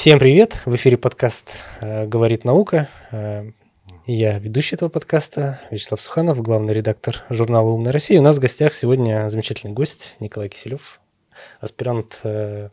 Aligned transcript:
Всем 0.00 0.18
привет! 0.18 0.62
В 0.64 0.74
эфире 0.76 0.96
подкаст 0.96 1.58
э, 1.82 2.06
«Говорит 2.06 2.44
наука». 2.46 2.88
Э, 3.10 3.50
Я 4.06 4.38
ведущий 4.38 4.74
этого 4.74 4.88
подкаста 4.88 5.60
Вячеслав 5.70 6.00
Суханов, 6.00 6.40
главный 6.40 6.72
редактор 6.72 7.22
журнала 7.28 7.68
«Умная 7.68 7.92
Россия». 7.92 8.18
У 8.18 8.22
нас 8.22 8.38
в 8.38 8.40
гостях 8.40 8.72
сегодня 8.72 9.28
замечательный 9.28 9.74
гость 9.74 10.16
Николай 10.18 10.48
Киселев, 10.48 11.02
аспирант 11.60 12.20
э, 12.24 12.70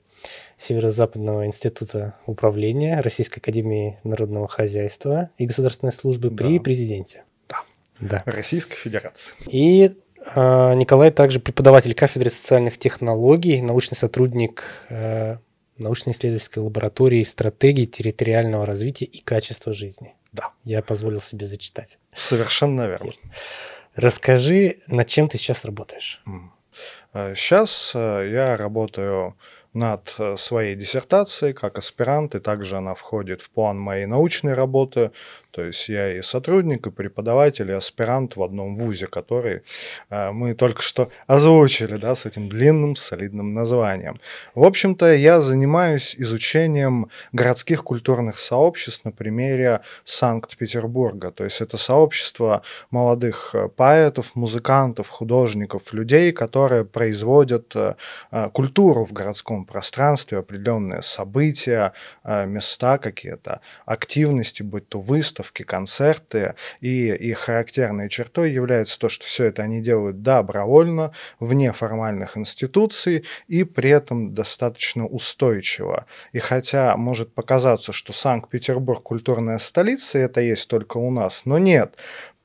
Северо-Западного 0.56 1.46
института 1.46 2.16
управления 2.28 3.02
Российской 3.02 3.40
академии 3.40 4.00
народного 4.06 4.48
хозяйства 4.48 5.30
и 5.38 5.48
государственной 5.48 5.92
службы 5.92 6.32
при 6.32 6.60
Да. 6.60 6.64
президенте. 6.64 7.26
Да. 7.50 7.58
Да. 8.00 8.24
Российской 8.26 8.78
Федерации. 8.78 9.36
И 9.48 9.98
э, 10.34 10.74
Николай 10.76 11.12
также 11.12 11.42
преподаватель 11.42 11.94
кафедры 11.94 12.30
социальных 12.30 12.78
технологий, 12.78 13.62
научный 13.62 13.96
сотрудник 13.96 14.64
э, 14.88 15.40
научно-исследовательской 15.78 16.64
лаборатории 16.64 17.24
стратегий 17.24 17.86
территориального 17.86 18.66
развития 18.66 19.06
и 19.06 19.22
качества 19.22 19.74
жизни. 19.74 20.16
Да. 20.34 20.52
Я 20.64 20.82
позволил 20.82 21.22
себе 21.22 21.46
зачитать. 21.46 22.00
Совершенно 22.16 22.88
верно. 22.88 23.14
Расскажи, 23.96 24.80
над 24.88 25.08
чем 25.08 25.28
ты 25.30 25.38
сейчас 25.38 25.66
работаешь? 25.66 26.22
Сейчас 27.14 27.94
я 27.96 28.56
работаю 28.58 29.36
над 29.78 30.16
э, 30.18 30.36
своей 30.38 30.76
диссертацией 30.76 31.54
как 31.54 31.78
аспирант, 31.78 32.36
и 32.36 32.40
также 32.40 32.78
она 32.78 32.96
входит 32.96 33.42
в 33.42 33.50
план 33.50 33.80
моей 33.80 34.06
научной 34.06 34.54
работы. 34.54 35.12
То 35.58 35.64
есть 35.64 35.90
я 35.90 36.16
и 36.16 36.22
сотрудник, 36.22 36.86
и 36.86 36.92
преподаватель, 36.92 37.72
и 37.72 37.74
аспирант 37.74 38.36
в 38.36 38.44
одном 38.44 38.78
вузе, 38.78 39.08
который 39.08 39.64
э, 40.12 40.30
мы 40.30 40.54
только 40.54 40.84
что 40.84 41.10
озвучили, 41.26 41.98
да, 41.98 42.14
с 42.14 42.28
этим 42.28 42.48
длинным, 42.48 42.96
солидным 42.96 43.56
названием. 43.56 44.20
В 44.54 44.64
общем-то, 44.64 45.16
я 45.16 45.42
занимаюсь 45.42 46.16
изучением 46.16 47.10
городских 47.32 47.84
культурных 47.84 48.38
сообществ 48.38 49.04
на 49.04 49.12
примере 49.12 49.82
Санкт-Петербурга. 50.04 51.32
То 51.32 51.44
есть 51.44 51.60
это 51.60 51.78
сообщество 51.78 52.62
молодых 52.92 53.56
э, 53.56 53.68
поэтов, 53.68 54.36
музыкантов, 54.36 55.10
художников, 55.10 55.92
людей, 55.92 56.34
которые 56.34 56.86
производят 56.86 57.76
э, 57.76 57.96
культуру 58.54 59.06
в 59.06 59.12
городском 59.12 59.66
пространстве, 59.66 60.38
определенные 60.38 61.02
события, 61.02 61.94
места 62.24 63.00
какие-то, 63.00 63.62
активности, 63.88 64.62
будь 64.62 64.88
то 64.88 65.00
выставки, 65.00 65.47
концерты. 65.52 66.56
И 66.82 67.08
их 67.08 67.40
характерной 67.40 68.10
чертой 68.10 68.52
является 68.52 69.00
то, 69.00 69.10
что 69.10 69.26
все 69.26 69.46
это 69.46 69.64
они 69.64 69.82
делают 69.82 70.22
добровольно, 70.22 71.14
вне 71.40 71.72
формальных 71.72 72.38
институций 72.38 73.26
и 73.48 73.64
при 73.64 73.90
этом 73.90 74.34
достаточно 74.34 75.06
устойчиво. 75.06 76.06
И 76.32 76.40
хотя 76.40 76.96
может 76.98 77.34
показаться, 77.34 77.92
что 77.92 78.14
Санкт-Петербург 78.14 79.02
культурная 79.02 79.58
столица, 79.58 80.20
это 80.20 80.42
есть 80.42 80.68
только 80.70 80.98
у 80.98 81.12
нас, 81.12 81.46
но 81.46 81.58
нет. 81.58 81.96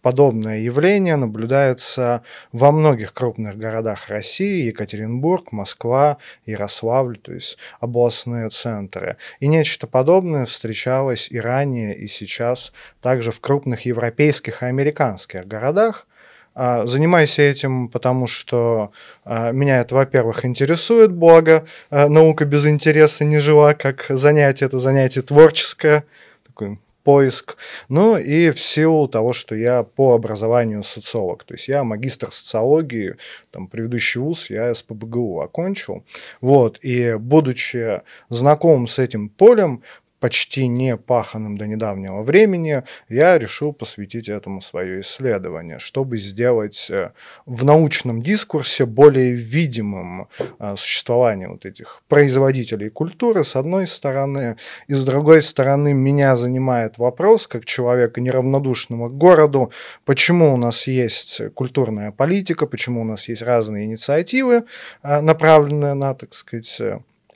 Подобное 0.03 0.58
явление 0.58 1.14
наблюдается 1.14 2.22
во 2.50 2.72
многих 2.72 3.14
крупных 3.14 3.56
городах 3.56 4.08
России, 4.08 4.67
Екатеринбург, 4.67 5.53
Москва, 5.53 6.19
Ярославль, 6.45 7.19
то 7.19 7.33
есть 7.33 7.56
областные 7.78 8.48
центры. 8.48 9.17
И 9.39 9.47
нечто 9.47 9.86
подобное 9.86 10.45
встречалось 10.45 11.28
и 11.30 11.39
ранее, 11.39 11.97
и 11.97 12.08
сейчас 12.08 12.73
также 13.00 13.30
в 13.30 13.41
крупных 13.41 13.86
европейских 13.86 14.64
и 14.64 14.67
американских 14.67 15.47
городах. 15.47 16.08
А, 16.55 16.84
Занимаюсь 16.84 17.39
этим, 17.39 17.89
потому 17.89 18.27
что 18.27 18.91
а, 19.25 19.53
меня 19.53 19.80
это, 19.80 19.95
во-первых, 19.95 20.45
интересует, 20.45 21.12
благо 21.12 21.64
а, 21.91 22.08
наука 22.08 22.45
без 22.45 22.67
интереса 22.67 23.25
не 23.25 23.39
жила, 23.39 23.75
как 23.75 24.06
занятие, 24.08 24.67
это 24.67 24.80
занятие 24.80 25.23
творческое, 25.23 26.05
такой 26.45 26.78
поиск. 27.03 27.56
Ну 27.89 28.17
и 28.17 28.50
в 28.50 28.61
силу 28.61 29.08
того, 29.08 29.33
что 29.33 29.55
я 29.55 29.83
по 29.83 30.14
образованию 30.14 30.83
социолог, 30.83 31.45
то 31.45 31.55
есть 31.55 31.69
я 31.69 31.84
магистр 31.84 32.31
социологии, 32.31 33.17
там 33.51 33.67
предыдущий 33.67 34.20
вуз 34.20 34.51
я 34.51 34.73
СПБГУ 34.73 35.40
окончил, 35.40 36.05
вот, 36.40 36.79
и 36.83 37.14
будучи 37.17 38.02
знаком 38.29 38.86
с 38.86 38.98
этим 38.98 39.29
полем, 39.29 39.83
почти 40.22 40.68
не 40.68 40.96
паханным 40.96 41.58
до 41.58 41.66
недавнего 41.66 42.22
времени, 42.22 42.84
я 43.08 43.38
решил 43.38 43.72
посвятить 43.72 44.28
этому 44.28 44.60
свое 44.60 45.00
исследование, 45.00 45.80
чтобы 45.80 46.16
сделать 46.16 46.88
э, 46.90 47.10
в 47.44 47.64
научном 47.64 48.22
дискурсе 48.22 48.86
более 48.86 49.33
видимым 49.33 50.28
э, 50.60 50.77
существование 50.77 51.48
вот 51.48 51.66
этих 51.66 52.02
производителей 52.08 52.88
культуры, 52.88 53.42
с 53.42 53.56
одной 53.56 53.88
стороны, 53.88 54.56
и 54.86 54.94
с 54.94 55.05
другой 55.05 55.42
стороны, 55.42 55.92
меня 55.92 56.36
занимает 56.36 56.98
вопрос, 56.98 57.48
как 57.48 57.64
человека 57.64 58.20
неравнодушного 58.20 59.08
к 59.08 59.18
городу, 59.18 59.72
почему 60.04 60.54
у 60.54 60.56
нас 60.56 60.86
есть 60.86 61.42
культурная 61.54 62.12
политика, 62.12 62.66
почему 62.66 63.00
у 63.00 63.04
нас 63.04 63.28
есть 63.28 63.42
разные 63.42 63.86
инициативы, 63.86 64.66
э, 65.02 65.20
направленные 65.20 65.94
на, 65.94 66.14
так 66.14 66.33
сказать, 66.33 66.80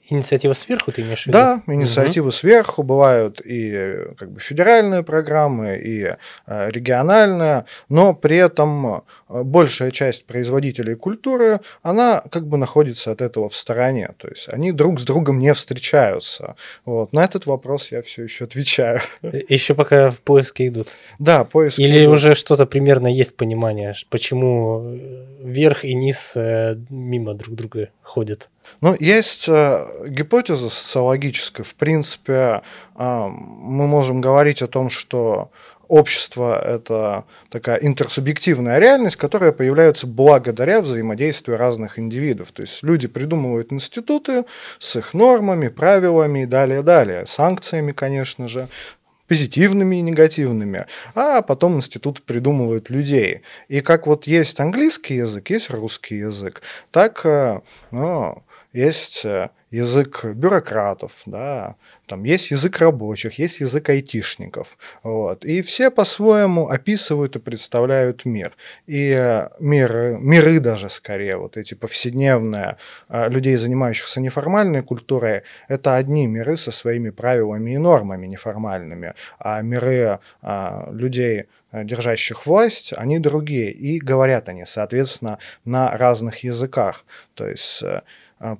Инициатива 0.09 0.53
сверху 0.53 0.93
ты 0.93 1.03
имеешь 1.03 1.25
в 1.25 1.27
виду? 1.27 1.39
да, 1.39 1.62
инициативы 1.67 2.31
сверху 2.31 2.83
бывают 2.83 3.41
и 3.44 3.72
э, 3.72 4.15
как 4.17 4.31
бы 4.31 4.41
федеральные 4.41 5.03
программы, 5.03 5.78
и 5.78 6.15
э, 6.47 6.71
региональные, 6.71 7.65
но 7.89 8.15
при 8.15 8.37
этом 8.37 8.87
э, 8.87 9.00
большая 9.43 9.91
часть 9.91 10.27
производителей 10.27 10.95
культуры, 10.95 11.61
она 11.83 12.22
как 12.31 12.47
бы 12.47 12.56
находится 12.56 13.11
от 13.11 13.21
этого 13.21 13.49
в 13.49 13.56
стороне, 13.56 14.11
то 14.19 14.28
есть 14.28 14.49
они 14.49 14.72
друг 14.72 15.00
с 15.00 15.05
другом 15.05 15.39
не 15.39 15.53
встречаются. 15.55 16.56
Вот. 16.84 17.12
На 17.12 17.25
этот 17.25 17.47
вопрос 17.47 17.91
я 17.91 18.03
все 18.03 18.22
еще 18.22 18.45
отвечаю. 18.45 19.00
Еще 19.49 19.75
пока 19.75 20.11
в 20.11 20.19
поиске 20.19 20.69
идут. 20.69 20.89
Да, 21.19 21.45
поиск. 21.45 21.78
Или 21.78 22.00
идет. 22.00 22.11
уже 22.11 22.34
что-то 22.34 22.66
примерно 22.66 23.09
есть 23.09 23.37
понимание, 23.37 23.95
почему 24.11 24.83
э, 24.84 25.27
верх 25.43 25.84
и 25.84 25.95
низ 25.95 26.33
э, 26.37 26.77
мимо 26.91 27.34
друг 27.34 27.56
друга 27.56 27.89
ходят? 28.06 28.49
Ну, 28.81 28.97
есть 28.99 29.49
э, 29.49 30.06
гипотеза 30.09 30.71
социологическая. 30.71 31.65
В 31.65 31.75
принципе, 31.75 32.62
э, 32.94 33.27
мы 33.28 33.87
можем 33.87 34.21
говорить 34.21 34.62
о 34.62 34.69
том, 34.69 34.91
что 34.91 35.50
общество— 35.89 36.61
это 36.65 37.25
такая 37.50 37.78
интерсубъективная 37.78 38.78
реальность, 38.78 39.16
которая 39.16 39.53
появляется 39.53 40.06
благодаря 40.06 40.81
взаимодействию 40.81 41.56
разных 41.56 41.99
индивидов. 41.99 42.53
То 42.53 42.62
есть 42.62 42.83
люди 42.83 43.09
придумывают 43.09 43.72
институты 43.72 44.45
с 44.78 44.97
их 44.97 45.15
нормами, 45.15 45.69
правилами 45.69 46.43
и 46.43 46.47
далее, 46.47 46.83
далее. 46.83 47.27
Санкциями, 47.27 47.93
конечно 47.93 48.49
же, 48.49 48.69
позитивными 49.28 49.97
и 49.97 50.03
негативными, 50.03 50.87
а 51.14 51.42
потом 51.42 51.76
институт 51.76 52.22
придумывает 52.22 52.91
людей. 52.91 53.42
И 53.69 53.81
как 53.81 54.06
вот 54.06 54.26
есть 54.26 54.60
английский 54.60 55.16
язык, 55.16 55.50
есть 55.50 55.70
русский 55.70 56.16
язык, 56.16 56.62
так 56.91 57.22
ну, 57.91 58.42
есть 58.76 59.25
э, 59.25 59.48
язык 59.70 60.25
бюрократов, 60.25 61.12
да, 61.25 61.76
там 62.06 62.25
есть 62.25 62.50
язык 62.50 62.78
рабочих, 62.78 63.38
есть 63.38 63.60
язык 63.60 63.88
айтишников, 63.88 64.76
вот, 65.03 65.44
и 65.44 65.62
все 65.62 65.91
по-своему 65.91 66.69
описывают 66.69 67.36
и 67.36 67.38
представляют 67.38 68.26
мир, 68.26 68.54
и 68.86 69.10
э, 69.10 69.48
мир, 69.59 70.19
миры 70.20 70.60
даже 70.60 70.91
скорее, 70.91 71.38
вот 71.38 71.56
эти 71.56 71.72
повседневные 71.72 72.76
э, 73.09 73.28
людей, 73.31 73.56
занимающихся 73.56 74.20
неформальной 74.20 74.82
культурой, 74.82 75.42
это 75.69 75.97
одни 75.97 76.26
миры 76.26 76.59
со 76.59 76.70
своими 76.70 77.09
правилами 77.09 77.70
и 77.70 77.78
нормами 77.78 78.26
неформальными, 78.26 79.15
а 79.38 79.62
миры 79.62 80.20
людей, 80.91 81.47
держащих 81.72 82.47
власть, 82.47 82.92
они 82.97 83.19
другие, 83.19 83.72
и 83.72 83.98
говорят 83.98 84.48
они, 84.48 84.65
соответственно, 84.65 85.38
на 85.65 85.97
разных 85.97 86.44
языках, 86.44 87.04
то 87.34 87.48
есть 87.48 87.82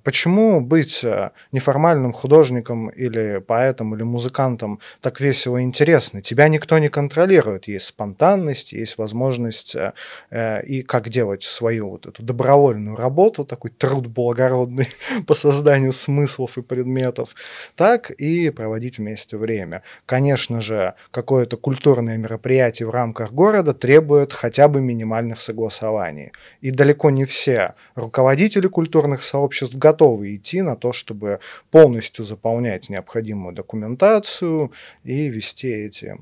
Почему 0.05 0.63
быть 0.63 1.05
э, 1.05 1.33
неформальным 1.53 2.15
художником 2.15 2.89
или 2.89 3.45
поэтом 3.47 3.95
или 3.95 4.05
музыкантом 4.05 4.81
так 5.03 5.21
весело 5.21 5.59
и 5.59 5.63
интересно? 5.63 6.23
Тебя 6.23 6.49
никто 6.49 6.79
не 6.79 6.89
контролирует. 6.89 7.69
Есть 7.69 7.87
спонтанность, 7.89 8.73
есть 8.73 8.97
возможность 8.97 9.77
э, 9.77 9.93
э, 10.31 10.65
и 10.65 10.81
как 10.81 11.11
делать 11.11 11.43
свою 11.43 11.91
вот 11.91 12.07
эту 12.07 12.23
добровольную 12.23 12.97
работу, 12.97 13.45
такой 13.45 13.71
труд 13.71 14.07
благородный 14.07 14.89
по 15.27 15.35
созданию 15.35 15.93
смыслов 15.93 16.57
и 16.57 16.63
предметов, 16.63 17.35
так 17.75 18.11
и 18.11 18.49
проводить 18.49 18.97
вместе 18.97 19.37
время. 19.37 19.83
Конечно 20.07 20.63
же, 20.63 20.95
какое-то 21.11 21.59
культурное 21.59 22.17
мероприятие 22.17 22.89
в 22.89 22.91
рамках 22.93 23.31
города 23.31 23.75
требует 23.75 24.33
хотя 24.33 24.69
бы 24.69 24.81
минимальных 24.81 25.39
согласований. 25.39 26.33
И 26.63 26.71
далеко 26.71 27.11
не 27.11 27.27
все 27.27 27.75
руководители 27.95 28.69
культурных 28.69 29.23
сообществ 29.23 29.66
готовы 29.75 30.37
идти 30.37 30.63
на 30.63 30.77
то, 30.77 30.93
чтобы 30.93 31.41
полностью 31.71 32.25
заполнять 32.25 32.89
необходимую 32.89 33.55
документацию 33.55 34.73
и 35.05 35.29
вести 35.29 35.69
эти 35.69 36.17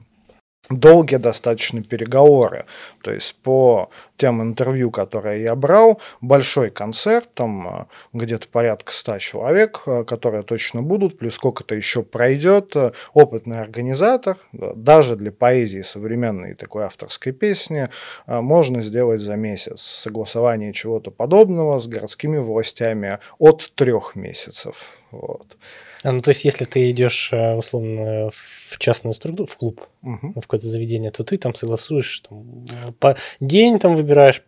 долгие 0.71 1.17
достаточно 1.17 1.83
переговоры. 1.83 2.65
То 3.03 3.13
есть 3.13 3.37
по 3.43 3.91
тем 4.17 4.43
интервью, 4.43 4.91
которые 4.91 5.43
я 5.43 5.55
брал, 5.55 6.01
большой 6.21 6.71
концерт, 6.71 7.29
там 7.35 7.69
э, 7.69 7.85
где-то 8.13 8.49
порядка 8.49 8.93
ста 8.93 9.19
человек, 9.19 9.83
э, 9.87 10.05
которые 10.05 10.43
точно 10.43 10.83
будут, 10.83 11.19
плюс 11.19 11.35
сколько-то 11.35 11.75
еще 11.75 12.03
пройдет, 12.03 12.75
э, 12.77 12.93
опытный 13.13 13.61
организатор, 13.61 14.39
даже 14.53 15.17
для 15.17 15.33
поэзии 15.33 15.83
современной 15.83 16.55
такой 16.55 16.85
авторской 16.85 17.33
песни, 17.33 17.89
можно 18.27 18.81
сделать 18.81 19.21
за 19.21 19.37
месяц. 19.37 19.81
Согласование 19.81 20.73
чего-то 20.73 21.11
подобного 21.11 21.79
с 21.79 21.87
городскими 21.87 22.39
властями 22.39 23.19
от 23.39 23.73
трех 23.75 24.17
месяцев. 24.17 24.99
Вот. 25.11 25.57
А, 26.05 26.13
ну, 26.13 26.21
то 26.21 26.29
есть, 26.29 26.45
если 26.45 26.67
ты 26.67 26.91
идешь, 26.91 27.31
э, 27.33 27.55
условно, 27.55 28.31
в 28.31 28.79
частную 28.79 29.15
структуру, 29.15 29.47
в 29.47 29.57
клуб, 29.57 29.81
угу. 30.03 30.33
в 30.33 30.43
какое-то 30.43 30.67
заведение, 30.67 31.11
то 31.11 31.25
ты 31.25 31.39
там 31.39 31.55
согласуешь, 31.55 32.21
там, 32.21 32.95
по 33.01 33.17
день 33.41 33.79
там 33.79 33.97
выбираешь 33.97 34.43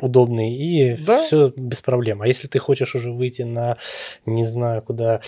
удобный, 0.00 0.52
и 0.52 0.96
да. 0.96 1.20
все 1.20 1.52
без 1.54 1.80
проблем. 1.80 2.22
А 2.22 2.26
если 2.26 2.48
ты 2.48 2.58
хочешь 2.58 2.96
уже 2.96 3.12
выйти 3.12 3.42
на, 3.42 3.78
не 4.26 4.44
знаю, 4.44 4.82
куда, 4.82 5.20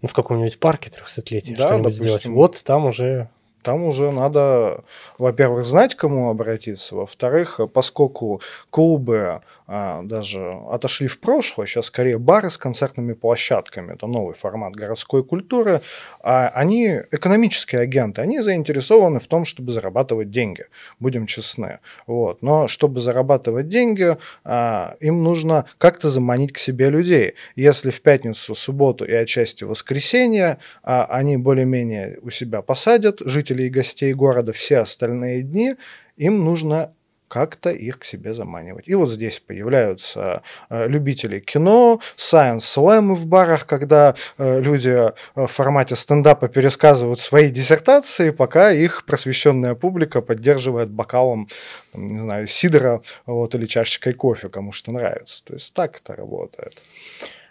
ну, 0.00 0.08
в 0.08 0.14
каком-нибудь 0.14 0.58
парке 0.58 0.88
300-летия 0.88 1.54
да, 1.54 1.66
что-нибудь 1.66 1.92
допустим, 1.92 2.02
сделать, 2.02 2.26
вот 2.26 2.62
там 2.64 2.86
уже 2.86 3.28
там 3.66 3.82
уже 3.82 4.12
надо, 4.12 4.84
во-первых, 5.18 5.66
знать, 5.66 5.96
к 5.96 5.98
кому 5.98 6.30
обратиться, 6.30 6.94
во-вторых, 6.94 7.58
поскольку 7.74 8.40
клубы 8.70 9.40
а, 9.66 10.02
даже 10.02 10.52
отошли 10.70 11.08
в 11.08 11.18
прошлое, 11.18 11.66
сейчас 11.66 11.86
скорее 11.86 12.18
бары 12.18 12.50
с 12.50 12.58
концертными 12.58 13.14
площадками, 13.14 13.94
это 13.94 14.06
новый 14.06 14.34
формат 14.34 14.74
городской 14.76 15.24
культуры, 15.24 15.82
а 16.22 16.48
они 16.48 17.00
экономические 17.10 17.80
агенты, 17.80 18.22
они 18.22 18.40
заинтересованы 18.40 19.18
в 19.18 19.26
том, 19.26 19.44
чтобы 19.44 19.72
зарабатывать 19.72 20.30
деньги, 20.30 20.66
будем 21.00 21.26
честны. 21.26 21.80
Вот. 22.06 22.42
Но 22.42 22.68
чтобы 22.68 23.00
зарабатывать 23.00 23.68
деньги, 23.68 24.16
а, 24.44 24.96
им 25.00 25.22
нужно 25.22 25.66
как-то 25.78 26.08
заманить 26.08 26.52
к 26.52 26.58
себе 26.58 26.88
людей. 26.88 27.34
Если 27.56 27.90
в 27.90 28.00
пятницу, 28.02 28.54
субботу 28.54 29.04
и 29.04 29.12
отчасти 29.12 29.64
воскресенье 29.64 30.58
они 30.82 31.36
более-менее 31.36 32.18
у 32.22 32.30
себя 32.30 32.62
посадят 32.62 33.20
жителей 33.24 33.66
и 33.66 33.70
гостей 33.70 34.12
города, 34.12 34.52
все 34.52 34.78
остальные 34.78 35.42
дни 35.42 35.76
им 36.16 36.44
нужно 36.44 36.92
как-то 37.28 37.70
их 37.70 37.98
к 37.98 38.04
себе 38.04 38.34
заманивать. 38.34 38.88
И 38.88 38.94
вот 38.94 39.10
здесь 39.10 39.40
появляются 39.40 40.42
э, 40.70 40.86
любители 40.88 41.40
кино, 41.40 42.00
science 42.16 42.58
slam 42.58 43.14
в 43.14 43.26
барах, 43.26 43.66
когда 43.66 44.14
э, 44.38 44.60
люди 44.60 44.90
э, 44.90 45.12
в 45.34 45.46
формате 45.46 45.96
стендапа 45.96 46.48
пересказывают 46.48 47.20
свои 47.20 47.50
диссертации, 47.50 48.30
пока 48.30 48.70
их 48.70 49.04
просвещенная 49.04 49.74
публика 49.74 50.22
поддерживает 50.22 50.90
бокалом, 50.90 51.48
там, 51.92 52.06
не 52.06 52.20
знаю, 52.20 52.46
сидора 52.46 53.02
вот, 53.26 53.54
или 53.54 53.66
чашечкой 53.66 54.12
кофе, 54.12 54.48
кому 54.48 54.72
что 54.72 54.92
нравится. 54.92 55.44
То 55.44 55.54
есть 55.54 55.74
так 55.74 56.00
это 56.02 56.14
работает. 56.14 56.80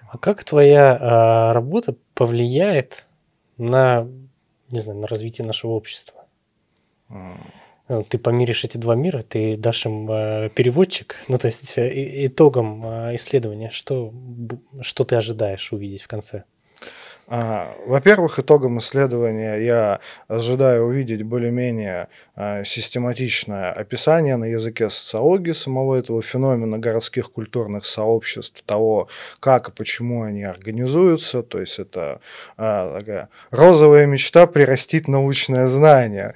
А 0.10 0.18
как 0.18 0.44
твоя 0.44 0.96
э, 0.96 1.54
работа 1.54 1.96
повлияет 2.14 3.06
на, 3.58 4.08
не 4.70 4.80
знаю, 4.80 5.00
на 5.00 5.08
развитие 5.08 5.46
нашего 5.46 5.72
общества? 5.72 6.26
Э, 7.10 7.36
ты 7.88 8.18
помиришь 8.18 8.64
эти 8.64 8.78
два 8.78 8.96
мира, 8.96 9.22
ты 9.22 9.56
дашь 9.56 9.86
им 9.86 10.10
э, 10.10 10.50
переводчик, 10.50 11.16
ну 11.28 11.38
то 11.38 11.48
есть 11.48 11.78
э, 11.78 12.26
итогом 12.26 12.84
э, 12.84 13.16
исследования, 13.16 13.70
что, 13.70 14.12
что 14.82 15.04
ты 15.04 15.16
ожидаешь 15.16 15.72
увидеть 15.72 16.02
в 16.02 16.08
конце? 16.08 16.44
А, 17.28 17.76
во-первых, 17.88 18.38
итогом 18.38 18.78
исследования 18.78 19.56
я 19.58 20.00
ожидаю 20.28 20.86
увидеть 20.86 21.24
более-менее 21.24 22.08
систематичное 22.64 23.72
описание 23.72 24.38
на 24.38 24.46
языке 24.46 24.92
социологии 24.92 25.54
самого 25.54 25.96
этого 25.96 26.22
феномена 26.22 26.78
городских 26.78 27.32
культурных 27.32 27.88
сообществ, 27.88 28.62
того, 28.64 29.08
как 29.40 29.70
и 29.70 29.72
почему 29.72 30.22
они 30.22 30.44
организуются. 30.44 31.42
То 31.42 31.60
есть 31.60 31.80
это 31.80 32.22
такая 32.58 33.30
розовая 33.50 34.06
мечта 34.06 34.46
прирастить 34.46 35.08
научное 35.08 35.66
знание 35.66 36.36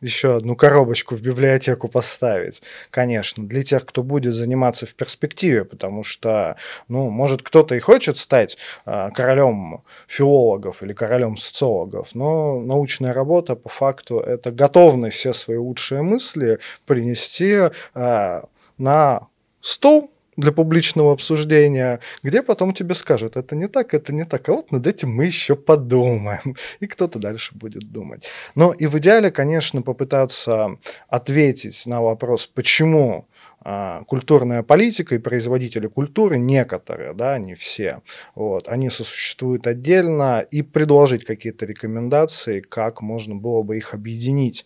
еще 0.00 0.36
одну 0.36 0.56
коробочку 0.56 1.14
в 1.14 1.20
библиотеку 1.20 1.88
поставить, 1.88 2.62
конечно, 2.90 3.46
для 3.46 3.62
тех, 3.62 3.84
кто 3.86 4.02
будет 4.02 4.34
заниматься 4.34 4.86
в 4.86 4.94
перспективе, 4.94 5.64
потому 5.64 6.02
что, 6.02 6.56
ну, 6.88 7.10
может, 7.10 7.42
кто-то 7.42 7.74
и 7.74 7.80
хочет 7.80 8.16
стать 8.16 8.58
э, 8.86 9.10
королем 9.14 9.82
филологов 10.06 10.82
или 10.82 10.92
королем 10.92 11.36
социологов, 11.36 12.14
но 12.14 12.60
научная 12.60 13.12
работа 13.12 13.56
по 13.56 13.68
факту 13.68 14.20
это 14.20 14.50
готовность 14.52 15.16
все 15.16 15.32
свои 15.32 15.56
лучшие 15.56 16.02
мысли 16.02 16.58
принести 16.86 17.70
э, 17.94 18.42
на 18.78 19.26
стол 19.60 20.10
для 20.40 20.52
публичного 20.52 21.12
обсуждения, 21.12 22.00
где 22.22 22.42
потом 22.42 22.74
тебе 22.74 22.94
скажут, 22.94 23.36
это 23.36 23.54
не 23.54 23.68
так, 23.68 23.94
это 23.94 24.12
не 24.12 24.24
так, 24.24 24.48
а 24.48 24.52
вот 24.52 24.72
над 24.72 24.86
этим 24.86 25.10
мы 25.10 25.26
еще 25.26 25.54
подумаем. 25.56 26.56
И 26.80 26.86
кто-то 26.86 27.18
дальше 27.18 27.54
будет 27.54 27.90
думать. 27.92 28.28
Но 28.54 28.72
и 28.72 28.86
в 28.86 28.98
идеале, 28.98 29.30
конечно, 29.30 29.82
попытаться 29.82 30.76
ответить 31.08 31.86
на 31.86 32.02
вопрос, 32.02 32.46
почему 32.46 33.28
а, 33.62 34.04
культурная 34.04 34.62
политика 34.62 35.14
и 35.14 35.18
производители 35.18 35.86
культуры, 35.86 36.38
некоторые, 36.38 37.12
да, 37.12 37.38
не 37.38 37.54
все, 37.54 38.00
вот, 38.34 38.68
они 38.68 38.88
сосуществуют 38.88 39.66
отдельно 39.66 40.40
и 40.40 40.62
предложить 40.62 41.24
какие-то 41.24 41.66
рекомендации, 41.66 42.60
как 42.60 43.02
можно 43.02 43.34
было 43.34 43.62
бы 43.62 43.76
их 43.76 43.92
объединить 43.92 44.64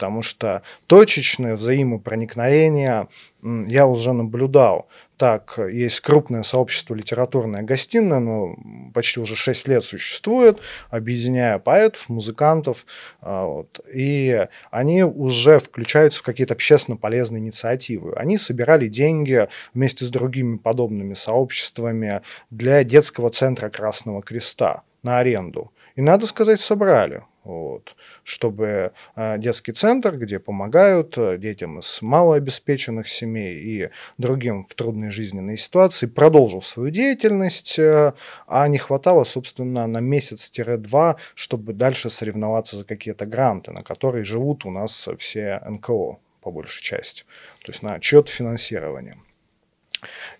потому 0.00 0.22
что 0.22 0.62
точечное 0.86 1.54
взаимопроникновение 1.54 3.08
я 3.42 3.86
уже 3.86 4.14
наблюдал. 4.14 4.88
Так, 5.18 5.58
есть 5.70 6.00
крупное 6.00 6.42
сообщество 6.42 6.94
литературная 6.94 7.62
гостиная, 7.62 8.18
но 8.18 8.56
почти 8.94 9.20
уже 9.20 9.36
6 9.36 9.68
лет 9.68 9.84
существует, 9.84 10.58
объединяя 10.88 11.58
поэтов, 11.58 12.08
музыкантов, 12.08 12.86
а, 13.20 13.44
вот, 13.44 13.80
и 13.92 14.46
они 14.70 15.04
уже 15.04 15.58
включаются 15.58 16.20
в 16.20 16.22
какие-то 16.22 16.54
общественно 16.54 16.96
полезные 16.96 17.40
инициативы. 17.40 18.14
Они 18.16 18.38
собирали 18.38 18.88
деньги 18.88 19.48
вместе 19.74 20.06
с 20.06 20.08
другими 20.08 20.56
подобными 20.56 21.12
сообществами 21.12 22.22
для 22.48 22.84
детского 22.84 23.28
центра 23.28 23.68
Красного 23.68 24.22
Креста 24.22 24.80
на 25.02 25.18
аренду. 25.18 25.70
И, 25.94 26.00
надо 26.00 26.26
сказать, 26.26 26.62
собрали 26.62 27.22
вот, 27.44 27.96
чтобы 28.22 28.92
э, 29.16 29.38
детский 29.38 29.72
центр, 29.72 30.16
где 30.16 30.38
помогают 30.38 31.16
э, 31.16 31.38
детям 31.38 31.78
из 31.78 32.02
малообеспеченных 32.02 33.08
семей 33.08 33.56
и 33.56 33.90
другим 34.18 34.66
в 34.66 34.74
трудной 34.74 35.10
жизненной 35.10 35.56
ситуации, 35.56 36.06
продолжил 36.06 36.60
свою 36.60 36.90
деятельность, 36.90 37.78
э, 37.78 38.12
а 38.46 38.68
не 38.68 38.78
хватало, 38.78 39.24
собственно, 39.24 39.86
на 39.86 40.00
месяц-два, 40.00 41.16
чтобы 41.34 41.72
дальше 41.72 42.10
соревноваться 42.10 42.76
за 42.76 42.84
какие-то 42.84 43.24
гранты, 43.24 43.72
на 43.72 43.82
которые 43.82 44.24
живут 44.24 44.66
у 44.66 44.70
нас 44.70 45.08
все 45.18 45.62
НКО 45.66 46.18
по 46.42 46.50
большей 46.50 46.82
части, 46.82 47.24
то 47.64 47.72
есть 47.72 47.82
на 47.82 47.98
чье-то 48.00 48.30
финансирование. 48.30 49.16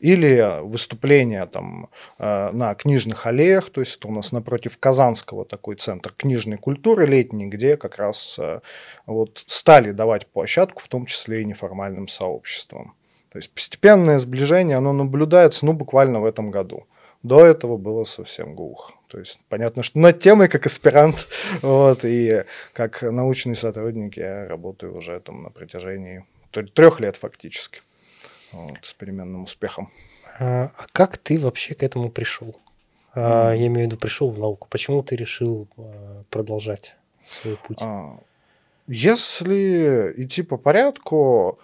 Или 0.00 0.60
выступления 0.62 1.46
там 1.46 1.88
э, 2.18 2.50
на 2.52 2.74
книжных 2.74 3.26
аллеях, 3.26 3.70
то 3.70 3.80
есть 3.80 3.96
это 3.98 4.08
у 4.08 4.12
нас 4.12 4.32
напротив 4.32 4.78
Казанского 4.78 5.44
такой 5.44 5.76
центр 5.76 6.12
книжной 6.16 6.56
культуры 6.56 7.06
летний, 7.06 7.46
где 7.46 7.76
как 7.76 7.96
раз 7.96 8.36
э, 8.38 8.60
вот 9.06 9.42
стали 9.46 9.92
давать 9.92 10.26
площадку, 10.26 10.80
в 10.82 10.88
том 10.88 11.06
числе 11.06 11.42
и 11.42 11.44
неформальным 11.44 12.08
сообществам. 12.08 12.94
То 13.30 13.38
есть 13.38 13.52
постепенное 13.54 14.18
сближение, 14.18 14.76
оно 14.76 14.92
наблюдается, 14.92 15.64
ну, 15.64 15.72
буквально 15.72 16.20
в 16.20 16.24
этом 16.24 16.50
году. 16.50 16.86
До 17.22 17.44
этого 17.44 17.76
было 17.76 18.04
совсем 18.04 18.54
глухо. 18.54 18.94
То 19.08 19.18
есть 19.18 19.40
понятно, 19.48 19.82
что 19.82 19.98
над 19.98 20.20
темой 20.20 20.48
как 20.48 20.66
аспирант, 20.66 21.28
вот, 21.62 22.04
и 22.04 22.44
как 22.72 23.02
научный 23.02 23.54
сотрудник 23.54 24.16
я 24.16 24.48
работаю 24.48 24.96
уже 24.96 25.20
там 25.20 25.42
на 25.42 25.50
протяжении 25.50 26.24
трех 26.50 26.98
лет 26.98 27.16
фактически 27.16 27.82
вот, 28.52 28.78
с 28.82 28.92
переменным 28.92 29.44
успехом. 29.44 29.90
А, 30.38 30.72
а 30.76 30.86
как 30.92 31.18
ты 31.18 31.38
вообще 31.38 31.74
к 31.74 31.82
этому 31.82 32.10
пришел? 32.10 32.56
А, 33.14 33.52
я 33.52 33.66
имею 33.66 33.88
в 33.88 33.90
виду, 33.90 33.96
пришел 33.96 34.30
в 34.30 34.38
науку. 34.38 34.68
Почему 34.70 35.02
ты 35.02 35.16
решил 35.16 35.68
а, 35.76 36.24
продолжать 36.30 36.96
свой 37.26 37.56
путь? 37.56 37.80
Если 38.86 40.14
идти 40.16 40.42
по 40.42 40.56
порядку, 40.56 41.60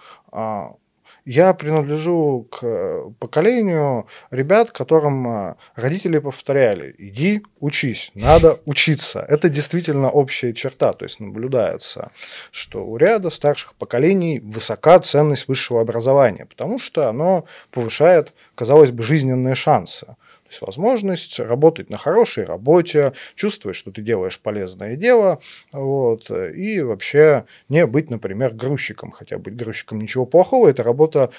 я 1.26 1.52
принадлежу 1.54 2.46
к 2.50 2.60
э, 2.62 3.10
поколению 3.18 4.06
ребят, 4.30 4.70
которым 4.70 5.28
э, 5.28 5.54
родители 5.74 6.18
повторяли, 6.18 6.94
иди 6.98 7.42
учись, 7.58 8.12
надо 8.14 8.60
учиться. 8.64 9.24
Это 9.28 9.48
действительно 9.48 10.08
общая 10.08 10.52
черта, 10.54 10.92
то 10.92 11.04
есть 11.04 11.18
наблюдается, 11.18 12.12
что 12.52 12.86
у 12.86 12.96
ряда 12.96 13.28
старших 13.30 13.74
поколений 13.74 14.38
высока 14.38 15.00
ценность 15.00 15.48
высшего 15.48 15.80
образования, 15.80 16.46
потому 16.46 16.78
что 16.78 17.08
оно 17.08 17.44
повышает, 17.72 18.32
казалось 18.54 18.92
бы, 18.92 19.02
жизненные 19.02 19.56
шансы. 19.56 20.06
То 20.46 20.50
есть 20.50 20.60
возможность 20.62 21.40
работать 21.40 21.90
на 21.90 21.98
хорошей 21.98 22.44
работе, 22.44 23.12
чувствовать, 23.34 23.76
что 23.76 23.90
ты 23.90 24.00
делаешь 24.00 24.38
полезное 24.38 24.96
дело, 24.96 25.40
вот, 25.72 26.30
и 26.30 26.80
вообще 26.80 27.46
не 27.68 27.84
быть, 27.84 28.10
например, 28.10 28.54
грузчиком. 28.54 29.10
Хотя 29.10 29.38
быть 29.38 29.56
грузчиком 29.56 30.00
ничего 30.00 30.24
плохого, 30.24 30.68
это 30.68 30.84
работа 30.84 31.30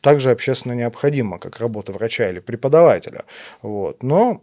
также 0.00 0.30
общественно 0.30 0.72
необходима, 0.72 1.38
как 1.38 1.60
работа 1.60 1.92
врача 1.92 2.28
или 2.28 2.38
преподавателя. 2.38 3.24
Вот. 3.62 4.02
Но 4.02 4.42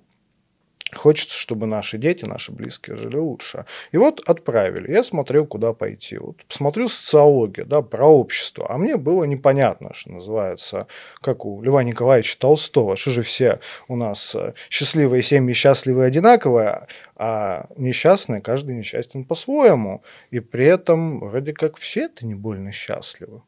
Хочется, 0.93 1.38
чтобы 1.38 1.67
наши 1.67 1.98
дети, 1.98 2.25
наши 2.25 2.51
близкие 2.51 2.98
жили 2.98 3.17
лучше. 3.17 3.65
И 3.91 3.98
вот 3.98 4.21
отправили. 4.27 4.91
Я 4.91 5.03
смотрел, 5.03 5.45
куда 5.45 5.74
пойти. 5.74 6.17
Вот 6.17 6.43
посмотрел 6.45 6.89
социологию, 6.89 7.65
да, 7.65 7.81
про 7.81 8.07
общество. 8.07 8.67
А 8.69 8.77
мне 8.77 8.98
было 8.98 9.24
непонятно, 9.24 9.93
что 9.93 10.12
называется, 10.12 10.88
как 11.21 11.45
у 11.45 11.62
Льва 11.62 11.83
Николаевича 11.83 12.38
Толстого. 12.38 12.95
Что 12.95 13.12
же 13.12 13.24
все 13.24 13.60
у 13.88 13.95
нас 13.95 14.36
э, 14.36 14.53
счастливые 14.69 15.21
семьи, 15.21 15.53
счастливые 15.53 16.07
одинаковые, 16.07 16.88
а 17.15 17.67
несчастные, 17.77 18.41
каждый 18.41 18.75
несчастен 18.75 19.24
по-своему. 19.24 20.03
И 20.29 20.39
при 20.39 20.65
этом 20.65 21.19
вроде 21.19 21.53
как 21.53 21.77
все 21.77 22.01
это 22.05 22.25
не 22.25 22.36
больно 22.36 22.71
счастливы. 22.71 23.41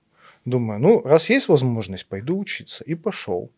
Думаю, 0.46 0.80
ну, 0.80 1.02
раз 1.04 1.30
есть 1.30 1.48
возможность, 1.48 2.06
пойду 2.06 2.38
учиться. 2.38 2.84
И 2.84 2.96
пошел. 2.96 3.50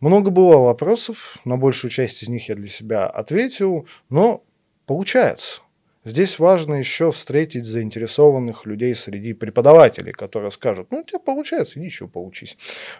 Много 0.00 0.30
было 0.30 0.58
вопросов, 0.58 1.38
на 1.44 1.56
большую 1.56 1.90
часть 1.90 2.22
из 2.22 2.28
них 2.28 2.48
я 2.48 2.54
для 2.54 2.68
себя 2.68 3.06
ответил, 3.06 3.86
но 4.10 4.44
получается. 4.84 5.62
Здесь 6.04 6.38
важно 6.38 6.74
еще 6.74 7.10
встретить 7.10 7.64
заинтересованных 7.64 8.64
людей 8.64 8.94
среди 8.94 9.32
преподавателей, 9.32 10.12
которые 10.12 10.52
скажут, 10.52 10.92
ну, 10.92 11.00
у 11.00 11.02
тебя 11.02 11.18
получается, 11.18 11.80
иди 11.80 11.86
еще 11.86 12.06
поучись. 12.06 12.56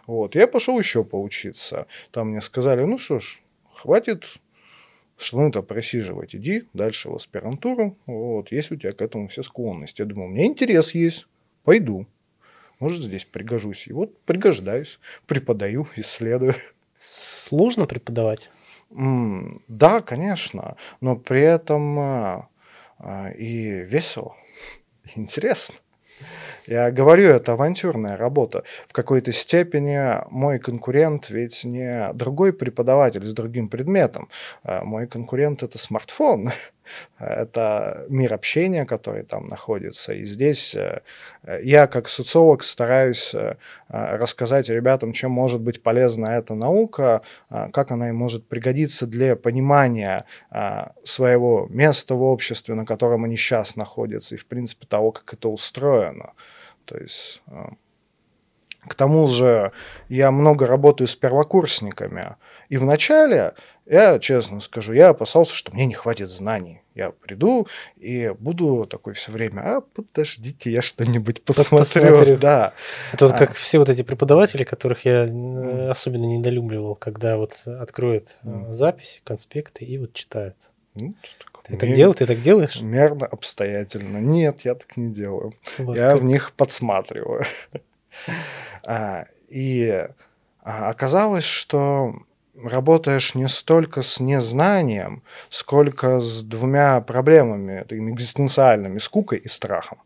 Вот, 0.08 0.34
я 0.34 0.48
пошел 0.48 0.76
еще 0.76 1.04
поучиться. 1.04 1.86
Там 2.10 2.30
мне 2.30 2.40
сказали, 2.40 2.82
ну 2.84 2.98
что 2.98 3.20
ж, 3.20 3.40
хватит 3.74 4.24
что-то 5.16 5.62
просиживать, 5.62 6.34
иди 6.34 6.64
дальше 6.72 7.08
в 7.10 7.14
аспирантуру, 7.14 7.96
вот, 8.06 8.50
есть 8.50 8.72
у 8.72 8.76
тебя 8.76 8.90
к 8.90 9.00
этому 9.00 9.28
все 9.28 9.42
склонности. 9.42 10.00
Я 10.00 10.06
думаю, 10.06 10.30
у 10.30 10.32
меня 10.32 10.46
интерес 10.46 10.94
есть, 10.94 11.28
пойду. 11.62 12.06
Может, 12.80 13.02
здесь 13.02 13.24
пригожусь. 13.24 13.86
И 13.86 13.92
вот 13.92 14.18
пригождаюсь, 14.22 14.98
преподаю, 15.26 15.86
исследую. 15.96 16.54
Сложно 17.06 17.86
преподавать? 17.86 18.50
Да, 18.90 20.00
конечно, 20.00 20.76
но 21.00 21.16
при 21.16 21.42
этом 21.42 21.98
а, 21.98 22.48
а, 22.98 23.30
и 23.30 23.84
весело, 23.84 24.36
интересно. 25.16 25.76
Я 26.66 26.90
говорю, 26.90 27.28
это 27.28 27.52
авантюрная 27.52 28.16
работа. 28.16 28.64
В 28.88 28.92
какой-то 28.92 29.30
степени 29.30 30.20
мой 30.30 30.58
конкурент 30.58 31.30
ведь 31.30 31.64
не 31.64 32.12
другой 32.14 32.52
преподаватель 32.52 33.24
с 33.24 33.32
другим 33.32 33.68
предметом. 33.68 34.28
А 34.64 34.82
мой 34.82 35.06
конкурент 35.06 35.62
это 35.62 35.78
смартфон. 35.78 36.50
Это 37.18 38.04
мир 38.08 38.34
общения, 38.34 38.84
который 38.84 39.22
там 39.22 39.46
находится. 39.46 40.12
И 40.12 40.24
здесь 40.24 40.74
э, 40.74 41.00
я, 41.62 41.86
как 41.86 42.08
социолог, 42.08 42.62
стараюсь 42.62 43.34
э, 43.34 43.56
рассказать 43.88 44.68
ребятам, 44.68 45.12
чем 45.12 45.30
может 45.30 45.60
быть 45.60 45.82
полезна 45.82 46.28
эта 46.28 46.54
наука, 46.54 47.22
э, 47.50 47.68
как 47.72 47.90
она 47.90 48.10
им 48.10 48.16
может 48.16 48.46
пригодиться 48.46 49.06
для 49.06 49.36
понимания 49.36 50.24
своего 51.04 51.66
места 51.70 52.14
в 52.14 52.22
обществе, 52.22 52.74
на 52.74 52.84
котором 52.84 53.24
они 53.24 53.36
сейчас 53.36 53.76
находятся, 53.76 54.34
и, 54.34 54.38
в 54.38 54.46
принципе, 54.46 54.86
того, 54.86 55.12
как 55.12 55.32
это 55.34 55.48
устроено. 55.48 56.32
То 56.84 56.96
есть 56.98 57.42
к 58.88 58.94
тому 58.94 59.28
же 59.28 59.72
я 60.08 60.30
много 60.30 60.66
работаю 60.66 61.08
с 61.08 61.16
первокурсниками. 61.16 62.36
И 62.68 62.76
вначале, 62.76 63.54
я 63.86 64.18
честно 64.18 64.60
скажу, 64.60 64.92
я 64.92 65.10
опасался, 65.10 65.54
что 65.54 65.72
мне 65.72 65.86
не 65.86 65.94
хватит 65.94 66.28
знаний. 66.28 66.82
Я 66.94 67.10
приду 67.10 67.68
и 67.96 68.32
буду 68.38 68.86
такой 68.86 69.12
все 69.12 69.30
время, 69.30 69.60
а 69.60 69.80
подождите, 69.80 70.70
я 70.70 70.82
что-нибудь 70.82 71.42
посмотрю. 71.44 72.02
посмотрю. 72.02 72.38
Да. 72.38 72.72
Это 73.12 73.26
вот 73.26 73.34
а. 73.34 73.38
как 73.38 73.54
все 73.54 73.78
вот 73.78 73.88
эти 73.88 74.02
преподаватели, 74.02 74.64
которых 74.64 75.04
я 75.04 75.26
mm. 75.26 75.90
особенно 75.90 76.24
недолюбливал, 76.24 76.96
когда 76.96 77.36
вот 77.36 77.62
откроют 77.66 78.38
mm. 78.42 78.72
записи, 78.72 79.20
конспекты 79.24 79.84
и 79.84 79.98
вот 79.98 80.14
читают. 80.14 80.56
Mm. 80.98 81.14
Ты 81.68 81.76
так 81.76 81.92
делаешь? 81.94 82.16
Ты 82.16 82.26
так 82.26 82.42
делаешь? 82.42 82.80
Мерно, 82.80 83.26
обстоятельно. 83.26 84.18
Нет, 84.18 84.60
я 84.60 84.74
так 84.74 84.96
не 84.96 85.12
делаю. 85.12 85.52
Вот 85.78 85.98
я 85.98 86.12
как... 86.12 86.20
в 86.20 86.24
них 86.24 86.52
подсматриваю. 86.52 87.44
А, 88.86 89.26
и 89.48 90.06
а, 90.62 90.88
оказалось, 90.88 91.44
что 91.44 92.14
работаешь 92.54 93.34
не 93.34 93.48
столько 93.48 94.00
с 94.00 94.20
незнанием, 94.20 95.24
сколько 95.48 96.20
с 96.20 96.42
двумя 96.42 97.00
проблемами, 97.00 97.82
такими 97.82 98.12
экзистенциальными, 98.12 98.98
скукой 98.98 99.38
и 99.38 99.48
страхом. 99.48 99.98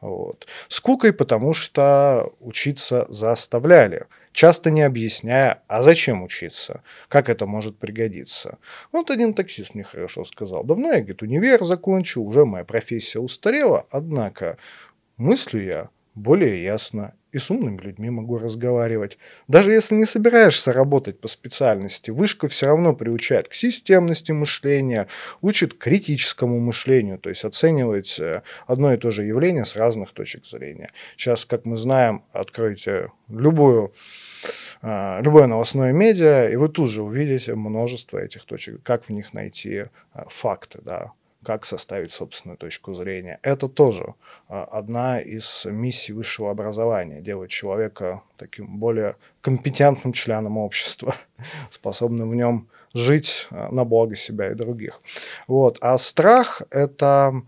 Вот. 0.00 0.46
Скукой, 0.68 1.12
потому 1.12 1.52
что 1.52 2.32
учиться 2.38 3.06
заставляли, 3.08 4.06
часто 4.30 4.70
не 4.70 4.82
объясняя, 4.82 5.62
а 5.66 5.82
зачем 5.82 6.22
учиться, 6.22 6.82
как 7.08 7.28
это 7.28 7.44
может 7.46 7.76
пригодиться. 7.76 8.58
Вот 8.92 9.10
один 9.10 9.34
таксист 9.34 9.74
мне 9.74 9.82
хорошо 9.82 10.24
сказал, 10.24 10.62
давно 10.62 10.92
я, 10.92 10.98
говорит, 11.00 11.22
универ 11.22 11.64
закончил, 11.64 12.22
уже 12.22 12.44
моя 12.44 12.64
профессия 12.64 13.18
устарела, 13.18 13.86
однако 13.90 14.56
мыслю 15.16 15.64
я 15.64 15.88
более 16.18 16.62
ясно 16.62 17.14
и 17.32 17.38
с 17.38 17.50
умными 17.50 17.78
людьми 17.78 18.10
могу 18.10 18.38
разговаривать. 18.38 19.18
Даже 19.48 19.72
если 19.72 19.94
не 19.94 20.06
собираешься 20.06 20.72
работать 20.72 21.20
по 21.20 21.28
специальности, 21.28 22.10
вышка 22.10 22.48
все 22.48 22.66
равно 22.66 22.94
приучает 22.94 23.48
к 23.48 23.54
системности 23.54 24.32
мышления, 24.32 25.08
учит 25.42 25.74
критическому 25.74 26.58
мышлению, 26.58 27.18
то 27.18 27.28
есть 27.28 27.44
оценивать 27.44 28.18
э, 28.18 28.42
одно 28.66 28.94
и 28.94 28.96
то 28.96 29.10
же 29.10 29.24
явление 29.24 29.64
с 29.64 29.76
разных 29.76 30.12
точек 30.12 30.46
зрения. 30.46 30.90
Сейчас, 31.16 31.44
как 31.44 31.66
мы 31.66 31.76
знаем, 31.76 32.24
откройте 32.32 33.10
любую 33.28 33.92
э, 34.82 35.20
любое 35.22 35.46
новостное 35.46 35.92
медиа, 35.92 36.48
и 36.48 36.56
вы 36.56 36.68
тут 36.68 36.88
же 36.88 37.02
увидите 37.02 37.54
множество 37.54 38.18
этих 38.18 38.44
точек, 38.44 38.82
как 38.82 39.04
в 39.04 39.10
них 39.10 39.34
найти 39.34 39.74
э, 39.74 39.86
факты, 40.28 40.80
да, 40.82 41.12
как 41.48 41.64
составить 41.64 42.12
собственную 42.12 42.58
точку 42.58 42.92
зрения. 42.92 43.38
Это 43.42 43.68
тоже 43.68 44.14
а, 44.50 44.64
одна 44.64 45.18
из 45.18 45.64
миссий 45.64 46.12
высшего 46.12 46.50
образования, 46.50 47.22
делать 47.22 47.50
человека 47.50 48.20
таким 48.36 48.76
более 48.76 49.16
компетентным 49.40 50.12
членом 50.12 50.58
общества, 50.58 51.14
способным 51.70 52.28
в 52.28 52.34
нем 52.34 52.68
жить 52.94 53.48
а, 53.50 53.70
на 53.72 53.84
благо 53.84 54.14
себя 54.14 54.50
и 54.50 54.54
других. 54.54 55.00
Вот. 55.46 55.78
А 55.80 55.96
страх– 55.98 56.62
это 56.70 57.42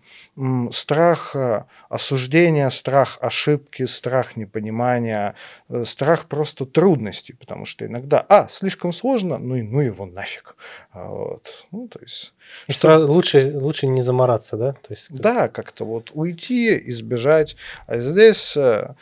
страх 0.70 1.36
а, 1.36 1.66
осуждения, 1.88 2.70
страх 2.70 3.18
ошибки, 3.20 3.84
страх 3.84 4.36
непонимания, 4.36 5.34
э, 5.68 5.84
страх 5.84 6.26
просто 6.26 6.64
трудностей, 6.64 7.34
потому 7.34 7.64
что 7.64 7.84
иногда, 7.84 8.24
а, 8.28 8.48
слишком 8.48 8.92
сложно, 8.92 9.38
ну 9.38 9.56
и 9.56 9.62
ну 9.62 9.80
его 9.80 10.06
нафиг. 10.06 10.56
Вот. 10.94 11.66
Ну, 11.70 11.88
то 11.88 11.98
есть 12.00 12.32
и 12.66 12.72
что... 12.72 12.98
лучше, 12.98 13.52
лучше 13.54 13.86
не 13.94 14.02
замораться, 14.02 14.56
да? 14.56 14.72
То 14.72 14.90
есть... 14.90 15.12
Да, 15.12 15.48
как-то 15.48 15.84
вот 15.84 16.10
уйти, 16.14 16.80
избежать. 16.90 17.56
А 17.86 18.00
здесь 18.00 18.56
э, 18.56 18.94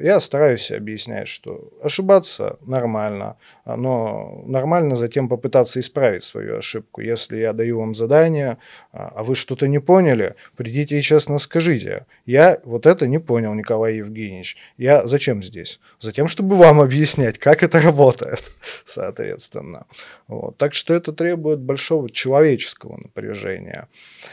я 0.00 0.20
стараюсь 0.20 0.70
объяснять, 0.70 1.28
что 1.28 1.68
ошибаться 1.82 2.58
нормально, 2.66 3.36
но 3.64 4.42
нормально 4.46 4.96
затем 4.96 5.28
попытаться 5.28 5.78
исправить 5.80 6.24
свою 6.24 6.58
ошибку. 6.58 7.00
Если 7.00 7.38
я 7.38 7.52
даю 7.52 7.78
вам 7.78 7.94
задание, 7.94 8.58
а, 8.92 9.12
а 9.16 9.22
вы 9.22 9.34
что-то 9.34 9.68
не 9.68 9.78
поняли, 9.78 10.34
придите 10.56 10.98
и 10.98 11.02
честно 11.02 11.38
скажите. 11.38 12.06
Я 12.26 12.60
вот 12.64 12.86
это 12.86 13.06
не 13.06 13.18
понял, 13.18 13.54
Николай 13.54 13.96
Евгеньевич. 13.96 14.56
Я 14.78 15.06
зачем 15.06 15.42
здесь? 15.42 15.80
Затем, 16.00 16.28
чтобы 16.28 16.56
вам 16.56 16.80
объяснять, 16.80 17.38
как 17.38 17.62
это 17.62 17.80
работает, 17.80 18.50
соответственно. 18.84 19.86
Вот. 20.28 20.56
Так 20.56 20.74
что 20.74 20.94
это 20.94 21.12
требует 21.12 21.60
большого 21.60 22.10
человеческого 22.10 22.96
напряжения. 22.96 23.88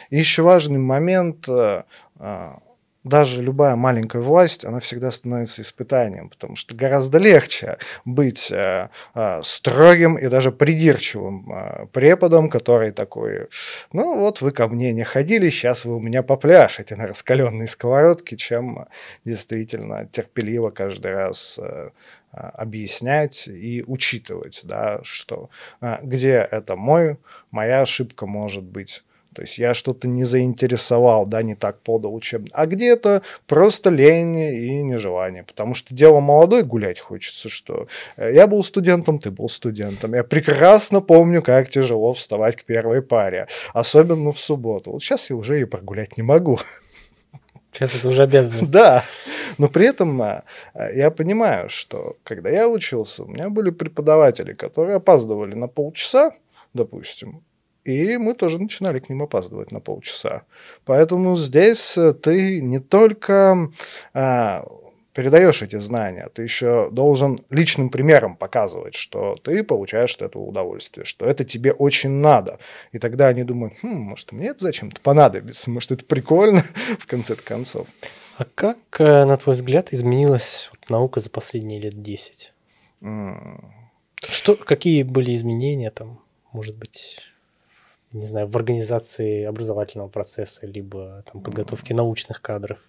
И 0.10 0.18
еще 0.18 0.44
важный 0.44 0.80
момент 0.80 1.48
э, 1.48 1.84
э, 2.20 2.52
даже 3.04 3.42
любая 3.42 3.76
маленькая 3.76 4.22
власть, 4.22 4.66
она 4.66 4.80
всегда 4.80 5.10
становится 5.12 5.62
испытанием, 5.62 6.30
потому 6.30 6.56
что 6.56 6.76
гораздо 6.76 7.18
легче 7.18 7.78
быть 8.04 8.52
э, 8.52 8.90
э, 9.16 9.40
строгим 9.42 10.18
и 10.18 10.28
даже 10.28 10.52
придирчивым 10.52 11.52
э, 11.52 11.86
преподом, 11.94 12.50
который 12.50 12.92
такой, 12.92 13.48
ну 13.94 14.20
вот 14.20 14.42
вы 14.42 14.52
ко 14.52 14.68
мне 14.68 14.92
не 14.92 15.04
ходили, 15.04 15.50
сейчас 15.50 15.86
вы 15.86 15.96
у 15.96 16.00
меня 16.02 16.24
попляшете 16.24 16.96
на 16.96 17.08
раскаленной 17.08 17.68
сковородке, 17.68 18.36
чем 18.36 18.88
действительно 19.24 20.06
терпеливо 20.06 20.70
каждый 20.70 21.14
раз 21.14 21.58
э, 21.62 21.90
э 22.34 22.40
объяснять 22.54 23.48
и 23.48 23.84
учитывать, 23.88 24.62
да, 24.64 25.00
что 25.04 25.50
э, 25.82 25.98
где 26.04 26.48
это 26.52 26.76
мой, 26.76 27.18
моя 27.50 27.82
ошибка 27.82 28.26
может 28.26 28.64
быть 28.64 29.04
То 29.40 29.44
есть 29.44 29.58
я 29.58 29.74
что-то 29.74 30.10
не 30.10 30.26
заинтересовал, 30.26 31.26
да, 31.26 31.42
не 31.42 31.56
так 31.56 31.80
подал 31.80 32.14
учебно. 32.14 32.50
А 32.52 32.66
где-то 32.66 33.22
просто 33.48 33.90
лень 33.90 34.38
и 34.38 34.84
нежелание. 34.84 35.44
Потому 35.44 35.76
что 35.76 35.96
дело 35.96 36.20
молодой, 36.20 36.64
гулять 36.64 37.00
хочется, 37.00 37.48
что 37.48 37.88
э, 38.18 38.34
я 38.34 38.48
был 38.48 38.66
студентом, 38.66 39.18
ты 39.18 39.32
был 39.32 39.48
студентом. 39.48 40.14
Я 40.14 40.26
прекрасно 40.26 41.00
помню, 41.00 41.42
как 41.42 41.70
тяжело 41.70 42.12
вставать 42.12 42.58
к 42.58 42.66
первой 42.66 43.02
паре. 43.02 43.48
Особенно 43.72 44.34
в 44.34 44.40
субботу. 44.42 44.92
Вот 44.92 45.02
сейчас 45.02 45.30
я 45.30 45.38
уже 45.38 45.62
и 45.62 45.64
прогулять 45.64 46.18
не 46.18 46.24
могу. 46.24 46.60
Сейчас 47.72 47.96
это 47.96 48.10
уже 48.10 48.24
обязанность. 48.24 48.74
Да, 48.74 49.06
но 49.58 49.70
при 49.70 49.86
этом 49.86 50.22
э, 50.22 50.42
я 50.94 51.12
понимаю, 51.12 51.70
что 51.70 52.18
когда 52.24 52.50
я 52.50 52.68
учился, 52.68 53.24
у 53.24 53.28
меня 53.28 53.50
были 53.50 53.70
преподаватели, 53.70 54.52
которые 54.52 54.98
опаздывали 54.98 55.56
на 55.56 55.70
полчаса, 55.70 56.34
допустим, 56.74 57.42
и 57.84 58.18
мы 58.18 58.34
тоже 58.34 58.60
начинали 58.60 59.00
к 59.00 59.10
ним 59.10 59.24
опаздывать 59.24 59.72
на 59.72 59.80
полчаса. 59.80 60.44
Поэтому 60.86 61.36
здесь 61.36 61.98
э, 61.98 62.14
ты 62.14 62.62
не 62.62 62.80
только 62.80 63.72
а, 64.14 64.66
передаешь 65.14 65.62
эти 65.62 65.78
знания, 65.80 66.30
ты 66.34 66.44
еще 66.44 66.90
должен 66.92 67.40
личным 67.50 67.90
примером 67.90 68.36
показывать, 68.36 68.96
что 68.96 69.36
ты 69.44 69.64
получаешь 69.64 70.16
от 70.16 70.22
этого 70.22 70.44
удовольствие, 70.44 71.06
что 71.06 71.26
это 71.26 71.44
тебе 71.44 71.74
очень 71.74 72.10
надо. 72.10 72.60
И 72.92 73.00
тогда 73.00 73.28
они 73.28 73.44
думают, 73.44 73.74
хм, 73.82 73.98
может, 73.98 74.32
мне 74.32 74.48
это 74.48 74.64
зачем-то 74.64 75.02
понадобится, 75.02 75.70
может, 75.72 75.92
это 75.92 76.06
прикольно 76.06 76.64
в 77.00 77.08
конце 77.08 77.36
концов. 77.36 77.88
А 78.38 78.46
как, 78.56 78.78
э, 79.00 79.26
на 79.26 79.36
твой 79.36 79.56
взгляд, 79.56 79.92
изменилась 79.92 80.72
наука 80.88 81.20
за 81.20 81.30
последние 81.30 81.82
лет 81.82 82.02
10? 82.02 82.54
Mm. 83.02 83.64
Что, 84.28 84.56
какие 84.56 85.04
были 85.04 85.36
изменения 85.36 85.92
там, 85.92 86.22
может 86.54 86.78
быть, 86.78 87.20
не 88.12 88.26
знаю, 88.26 88.48
в 88.48 88.56
организации 88.56 89.44
образовательного 89.44 90.10
процесса, 90.10 90.66
либо 90.66 91.24
там, 91.32 91.42
подготовки 91.42 91.94
научных 91.94 92.42
кадров? 92.42 92.80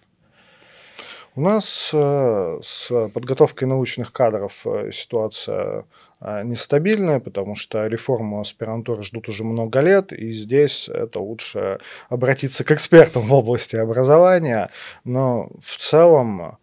У 1.33 1.41
нас 1.41 1.91
э, 1.93 2.59
с 2.61 3.09
подготовкой 3.13 3.65
научных 3.65 4.11
кадров 4.11 4.67
э, 4.67 4.91
ситуация 4.91 5.85
э, 6.19 6.43
нестабильная, 6.43 7.21
потому 7.21 7.55
что 7.55 7.87
реформу 7.87 8.41
аспирантуры 8.41 9.01
ждут 9.01 9.29
уже 9.29 9.45
много 9.45 9.79
лет, 9.79 10.11
и 10.11 10.33
здесь 10.33 10.89
это 10.89 11.21
лучше 11.21 11.79
обратиться 12.09 12.65
к 12.65 12.71
экспертам 12.71 13.21
в 13.23 13.33
области 13.33 13.77
образования. 13.77 14.69
Но 15.05 15.49
в 15.61 15.77
целом 15.77 16.57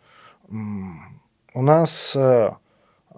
у 0.50 1.62
нас 1.62 2.16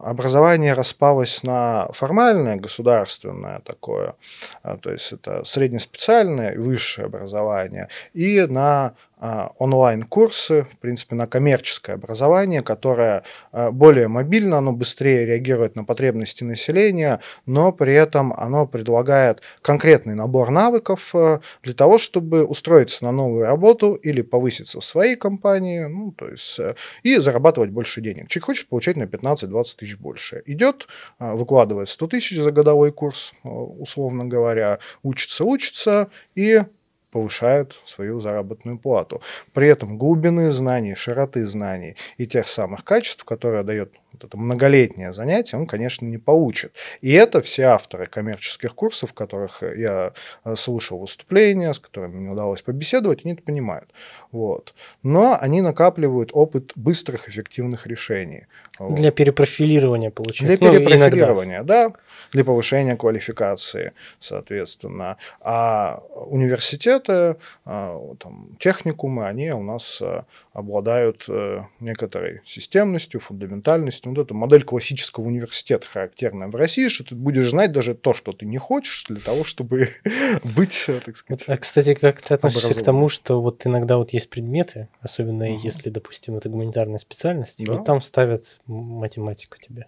образование 0.03 0.73
распалось 0.73 1.43
на 1.43 1.89
формальное, 1.93 2.57
государственное 2.57 3.61
такое, 3.61 4.15
а, 4.63 4.77
то 4.77 4.91
есть 4.91 5.13
это 5.13 5.45
среднеспециальное 5.45 6.53
и 6.53 6.59
высшее 6.59 7.07
образование, 7.07 7.89
и 8.13 8.41
на 8.43 8.95
онлайн-курсы, 9.21 10.67
в 10.73 10.79
принципе, 10.79 11.15
на 11.15 11.27
коммерческое 11.27 11.97
образование, 11.97 12.63
которое 12.63 13.23
а, 13.53 13.71
более 13.71 14.09
мобильно, 14.09 14.59
оно 14.59 14.73
быстрее 14.73 15.27
реагирует 15.27 15.77
на 15.77 15.85
потребности 15.85 16.43
населения, 16.43 17.21
но 17.45 17.71
при 17.73 17.95
этом 17.95 18.33
оно 18.33 18.67
предлагает 18.67 19.43
конкретный 19.61 20.15
набор 20.15 20.51
навыков 20.51 21.11
а, 21.15 21.41
для 21.63 21.75
того, 21.75 21.99
чтобы 21.99 22.45
устроиться 22.45 23.05
на 23.05 23.13
новую 23.13 23.45
работу 23.45 23.95
или 23.95 24.23
повыситься 24.23 24.81
в 24.81 24.85
своей 24.85 25.17
компании, 25.17 25.85
ну, 25.85 26.13
то 26.13 26.29
есть, 26.29 26.59
э, 26.59 26.75
и 27.03 27.17
зарабатывать 27.19 27.71
больше 27.71 28.01
денег. 28.01 28.29
Человек 28.29 28.47
хочет 28.47 28.69
получать 28.69 28.97
на 28.97 29.05
15-20 29.05 29.65
тысяч 29.77 29.99
больше. 29.99 30.43
Идет, 30.47 30.89
выкладывает 31.19 31.89
100 31.89 32.07
тысяч 32.07 32.37
за 32.39 32.51
годовой 32.51 32.93
курс, 32.93 33.35
условно 33.45 34.25
говоря, 34.25 34.79
учится, 35.03 35.45
учится, 35.45 36.11
и 36.35 36.63
повышают 37.11 37.81
свою 37.85 38.21
заработную 38.21 38.79
плату. 38.79 39.21
При 39.53 39.69
этом 39.69 39.99
глубины 39.99 40.53
знаний, 40.53 40.95
широты 40.95 41.45
знаний 41.47 41.97
и 42.19 42.27
тех 42.27 42.49
самых 42.49 42.85
качеств, 42.85 43.25
которые 43.25 43.63
дает 43.63 43.95
вот 44.13 44.25
это 44.25 44.37
многолетнее 44.37 45.13
занятие, 45.13 45.57
он, 45.57 45.67
конечно, 45.67 46.07
не 46.07 46.19
получит. 46.19 46.73
И 47.01 47.13
это 47.13 47.41
все 47.41 47.65
авторы 47.65 48.07
коммерческих 48.07 48.75
курсов, 48.75 49.11
в 49.11 49.15
которых 49.15 49.63
я 49.63 50.13
э, 50.45 50.55
слушал 50.57 50.99
выступления, 50.99 51.73
с 51.73 51.79
которыми 51.79 52.17
мне 52.17 52.31
удалось 52.31 52.63
побеседовать, 52.63 53.25
они 53.25 53.35
это 53.35 53.43
понимают. 53.43 53.91
Вот. 54.33 54.75
Но 55.03 55.37
они 55.41 55.61
накапливают 55.61 56.31
опыт 56.33 56.73
быстрых, 56.75 57.29
эффективных 57.29 57.87
решений. 57.87 58.47
Для 58.79 59.11
перепрофилирования, 59.11 60.11
получается. 60.11 60.59
Для 60.59 60.73
ну, 60.73 60.79
перепрофилирования, 60.79 61.63
да. 61.63 61.93
Для 62.33 62.45
повышения 62.45 62.97
квалификации, 62.97 63.93
соответственно. 64.19 65.17
А 65.41 66.03
университеты, 66.15 67.37
а, 67.65 68.15
там, 68.19 68.57
техникумы, 68.59 69.27
они 69.27 69.51
у 69.51 69.63
нас 69.63 70.01
э, 70.01 70.23
обладают 70.61 71.25
э, 71.29 71.65
некоторой 71.81 72.41
системностью, 72.45 73.21
фундаментальностью. 73.21 74.13
Вот 74.13 74.21
эта 74.21 74.35
модель 74.35 74.63
классического 74.63 75.25
университета 75.25 75.87
характерная 75.87 76.49
в 76.49 76.55
России, 76.55 76.89
что 76.89 77.05
ты 77.05 77.15
будешь 77.15 77.51
знать 77.51 77.73
даже 77.73 77.95
то, 77.95 78.15
что 78.15 78.33
ты 78.33 78.47
не 78.47 78.59
хочешь, 78.59 79.05
для 79.09 79.21
того, 79.21 79.45
чтобы 79.45 79.89
быть, 80.45 80.87
так 81.05 81.17
сказать, 81.17 81.45
А, 81.49 81.57
кстати, 81.57 81.95
как 81.95 82.23
ты 82.23 82.35
относишься 82.35 82.75
к 82.75 82.83
тому, 82.83 83.09
что 83.09 83.41
вот 83.41 83.67
иногда 83.67 83.97
вот 83.97 84.11
есть 84.11 84.31
предметы, 84.31 84.89
особенно 85.01 85.47
угу. 85.47 85.61
если, 85.63 85.91
допустим, 85.91 86.37
это 86.37 86.49
гуманитарная 86.49 86.99
специальность, 86.99 87.59
да. 87.59 87.65
и 87.65 87.77
вот 87.77 87.85
там 87.85 88.01
ставят 88.01 88.61
математику 88.67 89.59
тебе. 89.59 89.87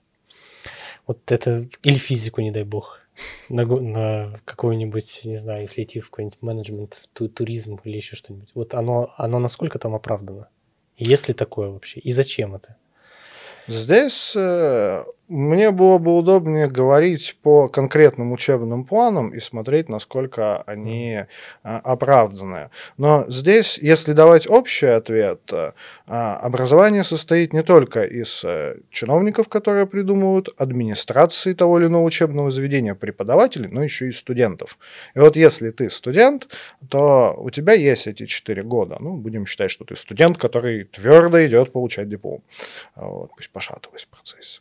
Вот 1.07 1.31
это, 1.31 1.69
или 1.83 1.95
физику, 1.95 2.41
не 2.41 2.51
дай 2.51 2.65
бог 2.65 3.03
на, 3.49 3.65
на 3.65 4.41
какой-нибудь, 4.45 5.23
не 5.25 5.37
знаю, 5.37 5.63
если 5.63 5.83
идти 5.83 6.01
в 6.01 6.11
какой-нибудь 6.11 6.41
менеджмент, 6.41 7.09
ту, 7.13 7.29
туризм 7.29 7.79
или 7.85 7.97
еще 7.97 8.17
что-нибудь. 8.17 8.51
Вот 8.55 8.75
оно, 8.75 9.13
оно 9.17 9.39
насколько 9.39 9.79
там 9.79 9.95
оправдано? 9.95 10.49
Есть 11.03 11.29
ли 11.29 11.35
такое 11.35 11.69
вообще? 11.69 12.01
И 12.01 12.13
зачем 12.13 12.55
это? 12.55 12.77
Здесь 13.67 14.35
э, 14.37 15.05
мне 15.29 15.71
было 15.71 15.99
бы 15.99 16.17
удобнее 16.17 16.67
говорить 16.67 17.39
по 17.43 17.69
конкретным 17.69 18.33
учебным 18.33 18.85
планам 18.85 19.31
и 19.31 19.41
смотреть, 19.41 19.89
насколько 19.89 20.63
они 20.63 21.25
а, 21.63 21.79
оправданы. 21.79 22.71
Но 22.99 23.25
здесь, 23.29 23.79
если 23.79 24.13
давать 24.13 24.49
общий 24.49 24.87
ответ, 24.87 25.41
а, 25.53 26.37
образование 26.37 27.05
состоит 27.05 27.53
не 27.53 27.63
только 27.63 28.03
из 28.03 28.45
а, 28.45 28.77
чиновников, 28.91 29.49
которые 29.49 29.87
придумывают, 29.87 30.51
администрации 30.59 31.55
того 31.55 31.79
или 31.79 31.87
иного 31.87 32.05
учебного 32.05 32.51
заведения, 32.51 32.95
преподавателей, 32.95 33.69
но 33.69 33.83
еще 33.83 34.09
и 34.09 34.13
студентов. 34.13 34.77
И 35.15 35.19
вот 35.19 35.37
если 35.37 35.71
ты 35.71 35.89
студент, 35.89 36.49
то 36.91 37.35
у 37.39 37.51
тебя 37.51 37.73
есть 37.73 38.07
эти 38.07 38.27
четыре 38.27 38.63
года. 38.63 38.97
Ну, 39.01 39.17
будем 39.17 39.47
считать, 39.47 39.71
что 39.71 39.85
ты 39.85 39.97
студент, 39.97 40.37
который 40.37 40.85
твердо 40.85 41.45
идет 41.47 41.73
получать 41.73 42.09
диплом. 42.09 42.43
Вот, 42.97 43.31
пусть 43.37 43.51
пошатываясь 43.51 44.05
в 44.05 44.09
процессе. 44.09 44.61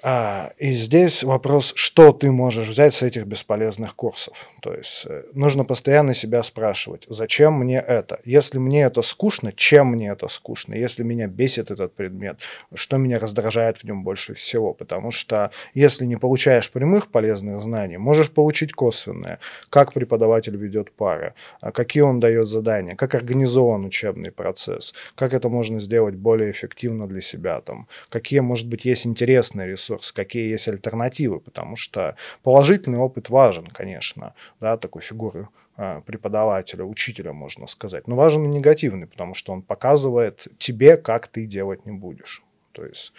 А, 0.00 0.52
и 0.58 0.70
здесь 0.70 1.24
вопрос, 1.24 1.72
что 1.74 2.12
ты 2.12 2.30
можешь 2.30 2.68
взять 2.68 2.94
с 2.94 3.02
этих 3.02 3.26
бесполезных 3.26 3.96
курсов. 3.96 4.36
То 4.62 4.72
есть 4.72 5.06
э, 5.08 5.24
нужно 5.32 5.64
постоянно 5.64 6.14
себя 6.14 6.42
спрашивать, 6.44 7.04
зачем 7.08 7.54
мне 7.54 7.78
это? 7.78 8.20
Если 8.24 8.58
мне 8.58 8.82
это 8.82 9.02
скучно, 9.02 9.52
чем 9.52 9.88
мне 9.88 10.10
это 10.10 10.28
скучно? 10.28 10.74
Если 10.74 11.02
меня 11.02 11.26
бесит 11.26 11.72
этот 11.72 11.94
предмет, 11.94 12.38
что 12.72 12.96
меня 12.96 13.18
раздражает 13.18 13.78
в 13.78 13.84
нем 13.84 14.04
больше 14.04 14.34
всего? 14.34 14.72
Потому 14.72 15.10
что 15.10 15.50
если 15.74 16.04
не 16.04 16.16
получаешь 16.16 16.70
прямых 16.70 17.08
полезных 17.08 17.60
знаний, 17.60 17.96
можешь 17.96 18.30
получить 18.30 18.72
косвенные. 18.72 19.38
Как 19.68 19.92
преподаватель 19.92 20.56
ведет 20.56 20.92
пары, 20.92 21.34
а 21.60 21.72
какие 21.72 22.02
он 22.02 22.20
дает 22.20 22.46
задания, 22.46 22.94
как 22.94 23.16
организован 23.16 23.84
учебный 23.84 24.30
процесс, 24.30 24.94
как 25.16 25.32
это 25.34 25.48
можно 25.48 25.80
сделать 25.80 26.14
более 26.14 26.52
эффективно 26.52 27.08
для 27.08 27.20
себя, 27.20 27.60
там, 27.60 27.88
какие, 28.10 28.40
может 28.40 28.68
быть, 28.68 28.84
есть 28.84 29.04
интересные 29.04 29.66
ресурсы, 29.66 29.87
ресурс, 29.88 30.12
какие 30.12 30.50
есть 30.50 30.68
альтернативы, 30.68 31.40
потому 31.40 31.76
что 31.76 32.16
положительный 32.42 32.98
опыт 32.98 33.30
важен, 33.30 33.66
конечно, 33.66 34.34
да, 34.60 34.76
такой 34.76 35.02
фигуры 35.02 35.48
а, 35.76 36.00
преподавателя, 36.02 36.84
учителя, 36.84 37.32
можно 37.32 37.66
сказать. 37.66 38.06
Но 38.08 38.16
важен 38.16 38.44
и 38.44 38.48
негативный, 38.48 39.06
потому 39.06 39.34
что 39.34 39.52
он 39.52 39.62
показывает 39.62 40.48
тебе, 40.58 40.96
как 40.96 41.28
ты 41.28 41.46
делать 41.46 41.86
не 41.86 41.92
будешь. 41.92 42.42
То 42.72 42.84
есть, 42.84 43.12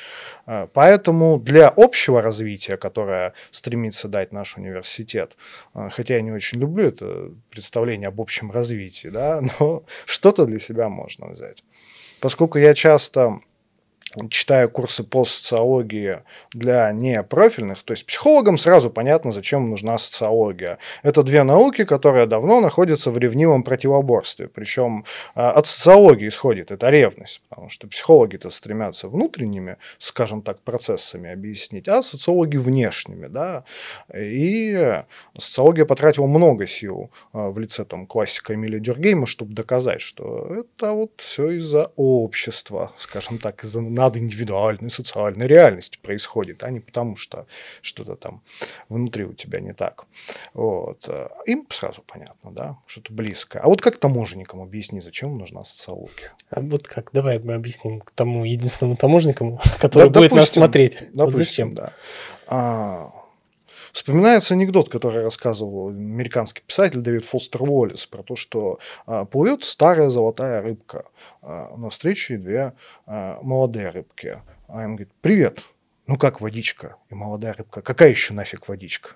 а, 0.46 0.68
поэтому 0.68 1.40
для 1.40 1.70
общего 1.70 2.22
развития, 2.22 2.78
которое 2.78 3.34
стремится 3.52 4.08
дать 4.08 4.32
наш 4.32 4.58
университет, 4.58 5.36
а, 5.74 5.90
хотя 5.90 6.16
я 6.16 6.22
не 6.22 6.32
очень 6.32 6.60
люблю 6.60 6.88
это 6.88 7.32
представление 7.50 8.08
об 8.08 8.22
общем 8.22 8.52
развитии, 8.52 9.10
да, 9.10 9.42
но 9.60 9.84
что-то 10.06 10.46
для 10.46 10.60
себя 10.60 10.90
можно 10.90 11.28
взять. 11.28 11.64
Поскольку 12.22 12.60
я 12.60 12.74
часто 12.74 13.40
читая 14.30 14.68
курсы 14.68 15.04
по 15.04 15.24
социологии 15.26 16.24
для 16.54 16.92
непрофильных, 16.92 17.84
то 17.84 17.94
есть 17.94 18.06
психологам 18.06 18.58
сразу 18.58 18.90
понятно, 18.90 19.32
зачем 19.32 19.70
нужна 19.70 19.98
социология. 19.98 20.80
Это 21.04 21.24
две 21.24 21.44
науки, 21.44 21.84
которые 21.84 22.26
давно 22.26 22.62
находятся 22.62 23.12
в 23.12 23.18
ревнивом 23.18 23.64
противоборстве. 23.64 24.48
Причем 24.48 25.06
а, 25.36 25.52
от 25.52 25.68
социологии 25.68 26.28
исходит 26.28 26.72
эта 26.72 26.90
ревность, 26.90 27.42
потому 27.50 27.70
что 27.70 27.88
психологи-то 27.88 28.50
стремятся 28.50 29.08
внутренними, 29.08 29.78
скажем 29.98 30.42
так, 30.42 30.60
процессами 30.60 31.32
объяснить, 31.32 31.88
а 31.88 32.02
социологи 32.02 32.58
внешними. 32.58 33.28
Да? 33.28 33.64
И 34.16 35.04
социология 35.38 35.86
потратила 35.86 36.26
много 36.26 36.66
сил 36.68 37.12
а, 37.34 37.50
в 37.50 37.60
лице 37.60 37.86
там, 37.86 38.08
классика 38.08 38.54
Эмилия 38.56 38.80
Дюргейма, 38.80 39.26
чтобы 39.26 39.54
доказать, 39.54 40.02
что 40.02 40.48
это 40.62 40.94
вот 40.94 41.12
все 41.18 41.52
из-за 41.52 41.92
общества, 41.96 42.92
скажем 42.98 43.38
так, 43.38 43.64
из-за 43.64 43.82
над 44.00 44.16
индивидуальной 44.18 44.90
социальной 44.90 45.46
реальности 45.46 46.00
происходит, 46.02 46.64
а 46.64 46.72
не 46.72 46.80
потому, 46.80 47.18
что 47.18 47.46
что-то 47.82 48.16
там 48.16 48.42
внутри 48.88 49.26
у 49.26 49.34
тебя 49.34 49.60
не 49.60 49.74
так. 49.74 50.06
Вот. 50.54 51.10
Им 51.46 51.68
сразу 51.70 52.02
понятно, 52.02 52.52
да, 52.52 52.78
что-то 52.88 53.14
близкое. 53.14 53.60
А 53.60 53.68
вот 53.68 53.82
как 53.82 53.98
таможенникам 53.98 54.62
объясни, 54.62 55.02
зачем 55.02 55.38
нужна 55.38 55.64
социология? 55.64 56.32
А 56.50 56.62
вот 56.62 56.88
как? 56.88 57.12
Давай 57.12 57.40
мы 57.40 57.56
объясним 57.56 58.02
тому 58.16 58.46
единственному 58.46 58.96
таможеннику, 58.96 59.60
который 59.80 60.10
да, 60.10 60.20
будет 60.20 60.32
допустим, 60.32 60.38
нас 60.38 60.50
смотреть. 60.50 61.10
Допустим, 61.12 61.20
вот 61.20 61.34
зачем? 61.34 61.74
да. 61.74 61.94
А, 62.48 63.19
Вспоминается 63.92 64.54
анекдот, 64.54 64.90
который 64.90 65.24
рассказывал 65.24 65.90
американский 65.90 66.62
писатель 66.66 67.02
Дэвид 67.02 67.26
Фостер 67.26 67.64
Уоллес 67.64 68.06
про 68.06 68.24
то, 68.24 68.36
что 68.36 68.80
а, 69.06 69.26
плывет 69.26 69.64
старая 69.64 70.10
золотая 70.10 70.62
рыбка, 70.62 71.06
а, 71.42 71.76
навстречу 71.76 72.38
две 72.38 72.74
а, 73.06 73.40
молодые 73.42 73.90
рыбки. 73.90 74.42
А 74.68 74.84
им 74.84 74.96
говорит, 74.96 75.14
привет, 75.22 75.64
ну 76.08 76.18
как 76.18 76.42
водичка? 76.42 76.98
И 77.10 77.16
молодая 77.16 77.54
рыбка, 77.54 77.82
какая 77.82 78.10
еще 78.10 78.34
нафиг 78.34 78.68
водичка? 78.68 79.12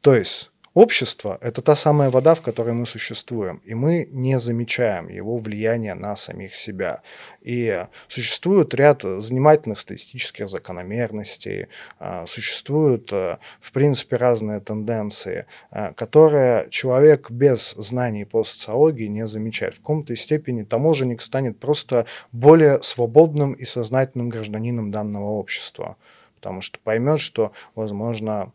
То 0.00 0.14
есть 0.14 0.50
Общество– 0.78 1.38
это 1.40 1.60
та 1.60 1.74
самая 1.74 2.08
вода, 2.08 2.34
в 2.34 2.40
которой 2.40 2.72
мы 2.72 2.86
существуем, 2.86 3.60
и 3.64 3.74
мы 3.74 4.08
не 4.12 4.38
замечаем 4.38 5.08
его 5.08 5.36
влияния 5.36 5.94
на 5.94 6.14
самих 6.14 6.54
себя. 6.54 7.02
И 7.40 7.84
существует 8.06 8.72
ряд 8.74 9.02
занимательных 9.02 9.80
статистических 9.80 10.48
закономерностей, 10.48 11.66
а, 11.98 12.26
существуют, 12.26 13.12
э, 13.12 13.38
в 13.60 13.72
принципе, 13.72 14.14
разные 14.14 14.60
тенденции, 14.60 15.46
э, 15.72 15.92
которые 15.94 16.68
человек 16.70 17.28
без 17.28 17.72
знаний 17.72 18.24
по 18.24 18.44
социологии 18.44 19.08
не 19.08 19.26
замечает. 19.26 19.74
В 19.74 19.80
каком-то 19.80 20.14
степени 20.14 20.62
таможенник 20.62 21.22
станет 21.22 21.58
просто 21.58 22.06
более 22.30 22.80
свободным 22.84 23.54
и 23.54 23.64
сознательным 23.64 24.28
гражданином 24.28 24.92
данного 24.92 25.30
общества, 25.30 25.96
потому 26.36 26.60
что 26.60 26.78
поймет, 26.84 27.18
что, 27.18 27.50
возможно, 27.74 28.52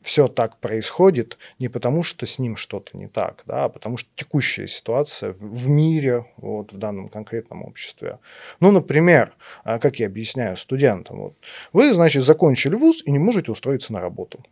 все 0.00 0.26
так 0.28 0.58
происходит 0.58 1.38
не 1.58 1.68
потому, 1.68 2.02
что 2.02 2.24
с 2.26 2.38
ним 2.38 2.56
что-то 2.56 2.96
не 2.96 3.08
так, 3.08 3.42
да, 3.46 3.64
а 3.64 3.68
потому 3.68 3.96
что 3.96 4.08
текущая 4.14 4.66
ситуация 4.66 5.34
в 5.38 5.68
мире, 5.68 6.26
вот, 6.36 6.72
в 6.72 6.78
данном 6.78 7.08
конкретном 7.08 7.62
обществе. 7.62 8.18
Ну, 8.60 8.70
например, 8.70 9.34
а, 9.64 9.78
как 9.78 9.98
я 9.98 10.06
объясняю 10.06 10.56
студентам, 10.56 11.20
вот, 11.20 11.34
вы, 11.72 11.92
значит, 11.92 12.22
закончили 12.22 12.74
вуз 12.74 13.02
и 13.04 13.10
не 13.10 13.18
можете 13.18 13.52
устроиться 13.52 13.92
на 13.92 14.00
работу. 14.00 14.44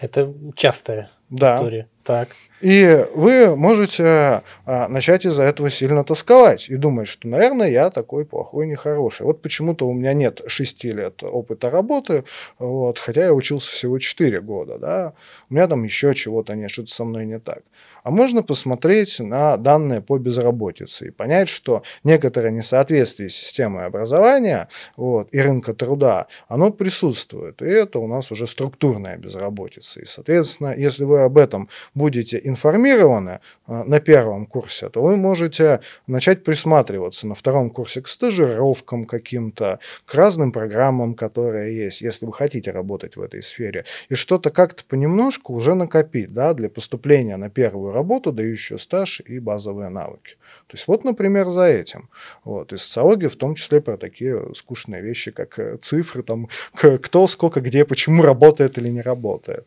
Это 0.00 0.32
частая 0.54 1.10
да. 1.30 1.56
история. 1.56 1.88
Так. 2.06 2.28
И 2.60 3.04
вы 3.14 3.56
можете 3.56 4.42
а, 4.64 4.88
начать 4.88 5.26
из-за 5.26 5.42
этого 5.42 5.68
сильно 5.70 6.04
тосковать 6.04 6.70
и 6.70 6.76
думать, 6.76 7.08
что, 7.08 7.26
наверное, 7.28 7.68
я 7.68 7.90
такой 7.90 8.24
плохой, 8.24 8.66
нехороший. 8.66 9.26
Вот 9.26 9.42
почему-то 9.42 9.86
у 9.88 9.92
меня 9.92 10.14
нет 10.14 10.40
6 10.46 10.84
лет 10.84 11.22
опыта 11.22 11.68
работы, 11.68 12.24
вот, 12.58 12.98
хотя 12.98 13.24
я 13.24 13.34
учился 13.34 13.70
всего 13.72 13.98
4 13.98 14.40
года. 14.40 14.78
Да? 14.78 15.14
У 15.50 15.54
меня 15.54 15.66
там 15.66 15.82
еще 15.82 16.14
чего-то 16.14 16.54
нет, 16.54 16.70
что-то 16.70 16.94
со 16.94 17.04
мной 17.04 17.26
не 17.26 17.40
так. 17.40 17.62
А 18.04 18.10
можно 18.10 18.44
посмотреть 18.44 19.18
на 19.18 19.56
данные 19.56 20.00
по 20.00 20.16
безработице 20.16 21.08
и 21.08 21.10
понять, 21.10 21.48
что 21.48 21.82
некоторое 22.04 22.52
несоответствие 22.52 23.28
системы 23.28 23.82
образования 23.82 24.68
вот, 24.96 25.28
и 25.32 25.40
рынка 25.40 25.74
труда, 25.74 26.28
оно 26.46 26.70
присутствует. 26.70 27.60
И 27.62 27.66
это 27.66 27.98
у 27.98 28.06
нас 28.06 28.30
уже 28.30 28.46
структурная 28.46 29.16
безработица. 29.16 30.00
И, 30.00 30.04
соответственно, 30.04 30.72
если 30.76 31.02
вы 31.02 31.15
об 31.24 31.38
этом 31.38 31.68
будете 31.94 32.40
информированы 32.42 33.40
э, 33.66 33.82
на 33.84 34.00
первом 34.00 34.46
курсе, 34.46 34.88
то 34.88 35.02
вы 35.02 35.16
можете 35.16 35.80
начать 36.06 36.44
присматриваться 36.44 37.26
на 37.26 37.34
втором 37.34 37.70
курсе 37.70 38.02
к 38.02 38.08
стажировкам 38.08 39.04
каким-то, 39.04 39.78
к 40.04 40.14
разным 40.14 40.52
программам, 40.52 41.14
которые 41.14 41.76
есть, 41.76 42.00
если 42.00 42.26
вы 42.26 42.32
хотите 42.32 42.70
работать 42.70 43.16
в 43.16 43.22
этой 43.22 43.42
сфере, 43.42 43.84
и 44.08 44.14
что-то 44.14 44.50
как-то 44.50 44.84
понемножку 44.84 45.54
уже 45.54 45.74
накопить 45.74 46.32
да, 46.32 46.54
для 46.54 46.68
поступления 46.68 47.36
на 47.36 47.50
первую 47.50 47.92
работу, 47.92 48.32
дающую 48.32 48.78
стаж 48.78 49.20
и 49.20 49.38
базовые 49.38 49.88
навыки. 49.88 50.36
То 50.66 50.74
есть 50.74 50.88
вот, 50.88 51.04
например, 51.04 51.48
за 51.50 51.64
этим. 51.64 52.08
Вот. 52.44 52.72
И 52.72 52.76
социология 52.76 53.28
в 53.28 53.36
том 53.36 53.54
числе 53.54 53.80
про 53.80 53.96
такие 53.96 54.54
скучные 54.54 55.02
вещи, 55.02 55.30
как 55.30 55.58
э, 55.58 55.76
цифры, 55.80 56.22
там, 56.22 56.48
кто, 56.74 57.26
сколько, 57.26 57.60
где, 57.60 57.84
почему 57.84 58.22
работает 58.22 58.78
или 58.78 58.88
не 58.88 59.00
работает. 59.00 59.66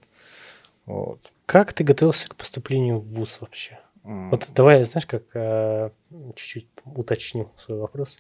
Вот. 0.85 1.31
Как 1.49 1.73
ты 1.73 1.83
готовился 1.83 2.29
к 2.29 2.35
поступлению 2.35 2.99
в 2.99 3.05
ВУЗ 3.05 3.37
вообще? 3.41 3.79
Mm. 4.03 4.29
Вот 4.29 4.49
давай, 4.53 4.83
знаешь, 4.83 5.07
как 5.07 5.23
э, 5.33 5.89
чуть-чуть 6.35 6.67
уточню 6.85 7.49
свой 7.57 7.79
вопрос. 7.79 8.19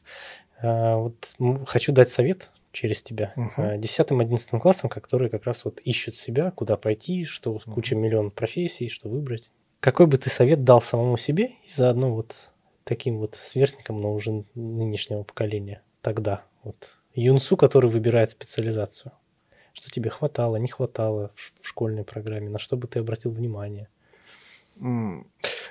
Э, 0.63 0.95
вот 0.95 1.35
хочу 1.67 1.91
дать 1.91 2.09
совет 2.09 2.49
через 2.71 3.03
тебя 3.03 3.33
uh-huh. 3.37 3.77
10-11 3.77 4.59
классом, 4.59 4.89
которые 4.89 5.29
как 5.29 5.43
раз 5.43 5.63
вот 5.63 5.79
ищут 5.81 6.15
себя, 6.15 6.49
куда 6.49 6.75
пойти, 6.75 7.25
что 7.25 7.55
uh-huh. 7.55 7.71
куча 7.71 7.95
миллион 7.95 8.31
профессий, 8.31 8.89
что 8.89 9.09
выбрать. 9.09 9.51
Какой 9.79 10.07
бы 10.07 10.17
ты 10.17 10.31
совет 10.31 10.63
дал 10.63 10.81
самому 10.81 11.15
себе 11.15 11.51
и 11.67 11.69
заодно 11.69 12.15
вот 12.15 12.35
таким 12.83 13.19
вот 13.19 13.35
сверстникам, 13.35 14.01
но 14.01 14.11
уже 14.11 14.43
нынешнего 14.55 15.21
поколения 15.21 15.83
тогда, 16.01 16.45
вот 16.63 16.97
юнцу, 17.13 17.57
который 17.57 17.91
выбирает 17.91 18.31
специализацию? 18.31 19.11
Что 19.79 19.89
тебе 19.89 20.09
хватало, 20.09 20.57
не 20.57 20.67
хватало 20.67 21.31
в 21.35 21.65
школьной 21.65 22.03
программе? 22.03 22.49
На 22.49 22.59
что 22.59 22.75
бы 22.75 22.85
ты 22.85 22.99
обратил 22.99 23.31
внимание? 23.31 23.87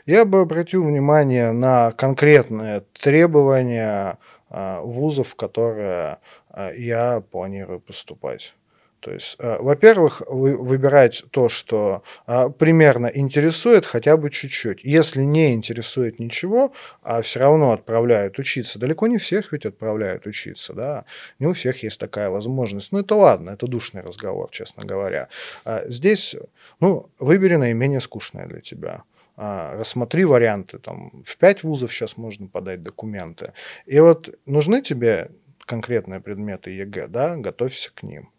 Я 0.07 0.25
бы 0.25 0.41
обратил 0.41 0.83
внимание 0.83 1.53
на 1.53 1.91
конкретные 1.91 2.85
требования 2.95 4.17
а, 4.49 4.81
вузов, 4.81 5.29
в 5.29 5.37
которые 5.37 6.21
а, 6.49 6.73
я 6.73 7.21
планирую 7.21 7.81
поступать. 7.81 8.55
То 9.01 9.13
есть, 9.13 9.37
э, 9.39 9.57
во-первых, 9.61 10.23
вы 10.27 10.57
выбирать 10.57 11.25
то, 11.31 11.49
что 11.49 12.03
э, 12.27 12.49
примерно 12.59 13.07
интересует 13.07 13.87
хотя 13.87 14.17
бы 14.17 14.31
чуть-чуть. 14.31 14.83
Если 14.83 15.23
не 15.23 15.55
интересует 15.55 16.19
ничего, 16.19 16.73
а 17.03 17.23
все 17.23 17.41
равно 17.41 17.73
отправляют 17.73 18.39
учиться, 18.39 18.79
далеко 18.79 19.07
не 19.07 19.19
всех 19.19 19.53
ведь 19.53 19.67
отправляют 19.67 20.27
учиться, 20.27 20.73
да, 20.73 21.05
не 21.39 21.47
у 21.47 21.53
всех 21.53 21.83
есть 21.83 22.01
такая 22.01 22.31
возможность. 22.31 22.93
Ну, 22.93 23.01
это 23.01 23.15
ладно, 23.15 23.51
это 23.51 23.67
душный 23.67 24.03
разговор, 24.03 24.51
честно 24.51 24.85
говоря. 24.85 25.29
А 25.65 25.85
здесь, 25.89 26.37
ну, 26.81 27.09
выбери 27.19 27.57
наименее 27.57 28.01
скучное 28.01 28.47
для 28.47 28.61
тебя 28.61 29.05
а, 29.37 29.77
рассмотри 29.77 30.25
варианты, 30.25 30.79
там, 30.79 31.23
в 31.25 31.37
пять 31.37 31.63
вузов 31.63 31.93
сейчас 31.93 32.17
можно 32.17 32.49
подать 32.49 32.83
документы. 32.83 33.53
И 33.87 34.01
вот 34.01 34.37
нужны 34.47 34.83
тебе 34.83 35.31
конкретные 35.61 36.21
предметы 36.21 36.73
ЕГЭ, 36.73 37.07
да, 37.07 37.37
готовься 37.37 37.93
к 37.95 38.03
ним. 38.03 38.31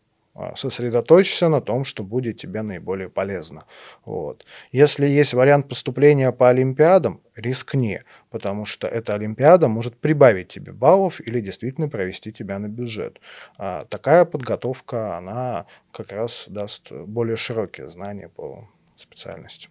А, 0.41 0.55
сосредоточься 0.55 1.49
на 1.49 1.59
том, 1.59 1.83
что 1.83 2.01
будет 2.01 2.37
тебе 2.37 2.61
наиболее 2.61 3.09
полезно. 3.09 3.65
Вот. 4.05 4.45
Если 4.71 5.05
есть 5.05 5.33
вариант 5.33 5.67
поступления 5.67 6.31
по 6.31 6.47
Олимпиадам, 6.47 7.19
рискни, 7.35 8.03
потому 8.29 8.63
что 8.63 8.87
эта 8.87 9.15
Олимпиада 9.15 9.67
может 9.67 9.97
прибавить 9.97 10.47
тебе 10.47 10.71
баллов 10.71 11.19
или 11.19 11.41
действительно 11.41 11.89
провести 11.89 12.31
тебя 12.31 12.57
на 12.57 12.67
бюджет. 12.67 13.19
А 13.57 13.83
такая 13.85 14.23
подготовка, 14.23 15.17
она 15.17 15.65
как 15.91 16.13
раз 16.13 16.45
даст 16.47 16.89
более 16.89 17.35
широкие 17.35 17.89
знания 17.89 18.29
по 18.29 18.69
специальности. 18.95 19.67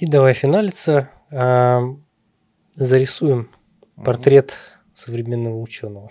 И 0.00 0.06
давай 0.06 0.32
финалиться. 0.32 1.10
А, 1.30 1.82
зарисуем 2.76 3.50
портрет 4.02 4.56
современного 4.94 5.60
ученого. 5.60 6.08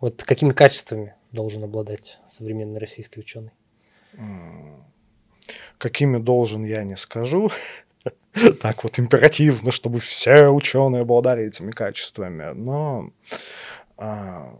Вот 0.00 0.24
какими 0.24 0.50
качествами 0.50 1.14
должен 1.36 1.62
обладать 1.62 2.18
современный 2.26 2.80
российский 2.80 3.20
ученый? 3.20 3.52
Какими 5.78 6.18
должен, 6.18 6.64
я 6.64 6.82
не 6.82 6.96
скажу. 6.96 7.50
так 8.60 8.82
вот 8.82 8.98
императивно, 8.98 9.70
чтобы 9.70 10.00
все 10.00 10.48
ученые 10.48 11.02
обладали 11.02 11.44
этими 11.44 11.70
качествами. 11.70 12.52
Но 12.54 13.10
а, 13.96 14.58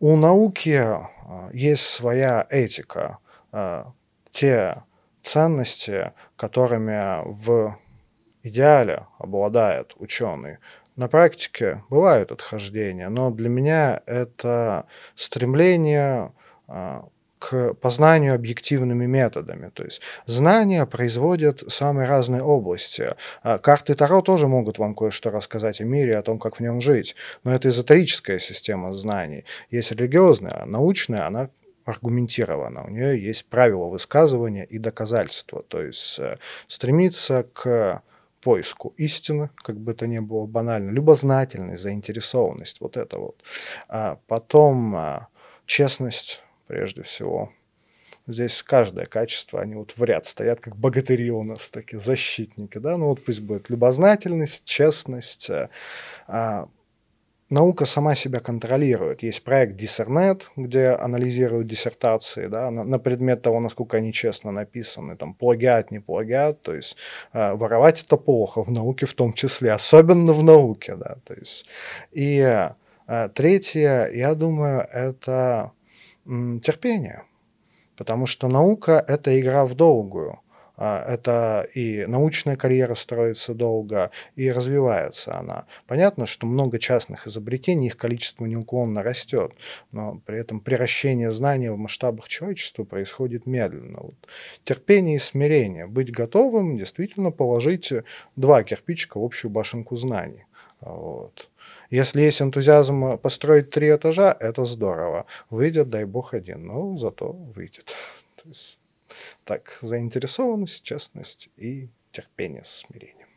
у 0.00 0.16
науки 0.16 0.76
а, 0.76 1.50
есть 1.52 1.82
своя 1.82 2.46
этика. 2.50 3.18
А, 3.52 3.92
те 4.32 4.82
ценности, 5.22 6.12
которыми 6.36 7.22
в 7.24 7.78
идеале 8.42 9.06
обладает 9.18 9.94
ученый, 9.96 10.58
на 10.98 11.08
практике 11.08 11.82
бывают 11.88 12.32
отхождения, 12.32 13.08
но 13.08 13.30
для 13.30 13.48
меня 13.48 14.02
это 14.04 14.86
стремление 15.14 16.32
а, 16.66 17.08
к 17.38 17.74
познанию 17.74 18.34
объективными 18.34 19.06
методами. 19.06 19.70
То 19.72 19.84
есть 19.84 20.02
знания 20.26 20.84
производят 20.86 21.62
самые 21.68 22.08
разные 22.08 22.42
области. 22.42 23.10
А 23.42 23.58
карты 23.58 23.94
Таро 23.94 24.22
тоже 24.22 24.48
могут 24.48 24.78
вам 24.78 24.96
кое-что 24.96 25.30
рассказать 25.30 25.80
о 25.80 25.84
мире, 25.84 26.18
о 26.18 26.22
том, 26.22 26.40
как 26.40 26.56
в 26.56 26.60
нем 26.60 26.80
жить. 26.80 27.14
Но 27.44 27.54
это 27.54 27.68
эзотерическая 27.68 28.40
система 28.40 28.92
знаний. 28.92 29.44
Есть 29.70 29.92
религиозная, 29.92 30.64
научная, 30.66 31.28
она 31.28 31.48
аргументирована. 31.84 32.84
У 32.84 32.90
нее 32.90 33.24
есть 33.24 33.48
правила 33.48 33.84
высказывания 33.84 34.64
и 34.64 34.78
доказательства. 34.78 35.62
То 35.62 35.80
есть 35.80 36.18
э, 36.18 36.38
стремиться 36.66 37.46
к 37.54 38.02
поиску 38.40 38.94
истины, 38.96 39.50
как 39.56 39.76
бы 39.78 39.92
это 39.92 40.06
ни 40.06 40.18
было 40.18 40.46
банально, 40.46 40.90
любознательность, 40.90 41.82
заинтересованность, 41.82 42.80
вот 42.80 42.96
это 42.96 43.18
вот. 43.18 43.42
А 43.88 44.18
потом 44.26 44.96
а, 44.96 45.28
честность, 45.66 46.42
прежде 46.66 47.02
всего. 47.02 47.52
Здесь 48.26 48.62
каждое 48.62 49.06
качество, 49.06 49.60
они 49.60 49.74
вот 49.74 49.94
в 49.96 50.04
ряд 50.04 50.26
стоят, 50.26 50.60
как 50.60 50.76
богатыри 50.76 51.30
у 51.30 51.42
нас, 51.42 51.70
такие 51.70 51.98
защитники, 51.98 52.76
да, 52.76 52.98
ну 52.98 53.06
вот 53.06 53.24
пусть 53.24 53.40
будет 53.40 53.70
любознательность, 53.70 54.66
честность, 54.66 55.48
э, 55.48 55.70
а, 56.26 56.68
наука 57.50 57.86
сама 57.86 58.14
себя 58.14 58.40
контролирует. 58.40 59.22
Есть 59.22 59.42
проект 59.44 59.76
Диссернет, 59.76 60.50
где 60.56 60.88
анализируют 60.88 61.66
диссертации 61.66 62.46
да, 62.46 62.70
на, 62.70 62.84
на 62.84 62.98
предмет 62.98 63.42
того, 63.42 63.60
насколько 63.60 63.96
они 63.96 64.12
честно 64.12 64.52
написаны, 64.52 65.16
там, 65.16 65.34
плагиат, 65.34 65.90
не 65.90 66.00
плагиат, 66.00 66.62
то 66.62 66.74
есть 66.74 66.96
э, 67.32 67.52
воровать 67.54 68.02
это 68.02 68.16
плохо, 68.16 68.62
в 68.62 68.70
науке 68.70 69.06
в 69.06 69.14
том 69.14 69.32
числе, 69.32 69.72
особенно 69.72 70.32
в 70.32 70.42
науке, 70.42 70.96
да, 70.96 71.16
то 71.24 71.34
есть. 71.34 71.66
И 72.12 72.38
э, 73.06 73.28
третье, 73.34 74.10
я 74.12 74.34
думаю, 74.34 74.86
это 74.92 75.72
терпение. 76.62 77.24
Потому 77.96 78.26
что 78.26 78.48
наука– 78.48 79.04
это 79.08 79.40
игра 79.40 79.64
в 79.64 79.74
долгую. 79.74 80.38
А, 80.80 81.04
это 81.04 81.68
и 81.74 82.06
научная 82.06 82.56
карьера 82.56 82.94
строится 82.94 83.52
долго, 83.52 84.12
и 84.36 84.50
развивается 84.50 85.36
она. 85.36 85.66
Понятно, 85.88 86.24
что 86.24 86.46
много 86.46 86.78
частных 86.78 87.26
изобретений, 87.26 87.88
их 87.88 87.96
количество 87.96 88.46
неуклонно 88.46 89.02
растет, 89.02 89.52
но 89.90 90.20
при 90.24 90.38
этом 90.38 90.60
приращение 90.60 91.32
знания 91.32 91.72
в 91.72 91.78
масштабах 91.78 92.28
человечества 92.28 92.84
происходит 92.84 93.44
медленно. 93.44 93.98
Вот. 94.02 94.14
Терпение 94.62 95.16
и 95.16 95.18
смирение. 95.18 95.88
Быть 95.88 96.12
готовым 96.12 96.78
действительно 96.78 97.32
положить 97.32 97.92
два 98.36 98.62
кирпичика 98.62 99.18
в 99.18 99.24
общую 99.24 99.50
башенку 99.50 99.96
знаний. 99.96 100.44
Вот. 100.80 101.50
Если 101.90 102.22
есть 102.22 102.40
энтузиазм 102.40 103.18
построить 103.18 103.70
три 103.70 103.94
этажа, 103.94 104.36
это 104.38 104.64
здорово. 104.64 105.26
Выйдет, 105.50 105.90
дай 105.90 106.04
бог, 106.04 106.34
один, 106.34 106.66
но 106.66 106.96
зато 106.96 107.32
выйдет. 107.32 107.86
То 108.42 108.48
есть, 108.48 108.77
так, 109.44 109.78
заинтересованность, 109.82 110.82
честность 110.82 111.48
и 111.56 111.88
терпение 112.12 112.64
с 112.64 112.68
смирением. 112.68 113.28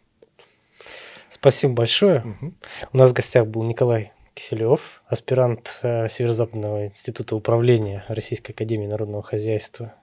Спасибо 1.29 1.73
большое. 1.73 2.21
Угу. 2.21 2.53
У 2.93 2.97
нас 2.97 3.11
в 3.11 3.13
гостях 3.13 3.47
был 3.47 3.63
Николай 3.63 4.11
Киселев, 4.33 5.03
аспирант 5.07 5.79
э, 5.81 6.07
Северо-Западного 6.09 6.87
института 6.87 7.35
управления 7.35 8.05
Российской 8.07 8.51
Академии 8.51 8.87
Народного 8.87 9.23
Хозяйства 9.23 9.93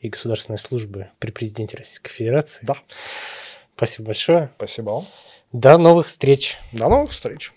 и 0.00 0.08
Государственной 0.08 0.58
службы 0.58 1.08
при 1.18 1.30
президенте 1.30 1.76
Российской 1.76 2.10
Федерации. 2.10 2.64
Да. 2.64 2.76
Спасибо 3.76 4.06
большое. 4.06 4.50
Спасибо 4.56 5.04
До 5.52 5.78
новых 5.78 6.08
встреч. 6.08 6.58
До 6.72 6.88
новых 6.88 7.12
встреч. 7.12 7.52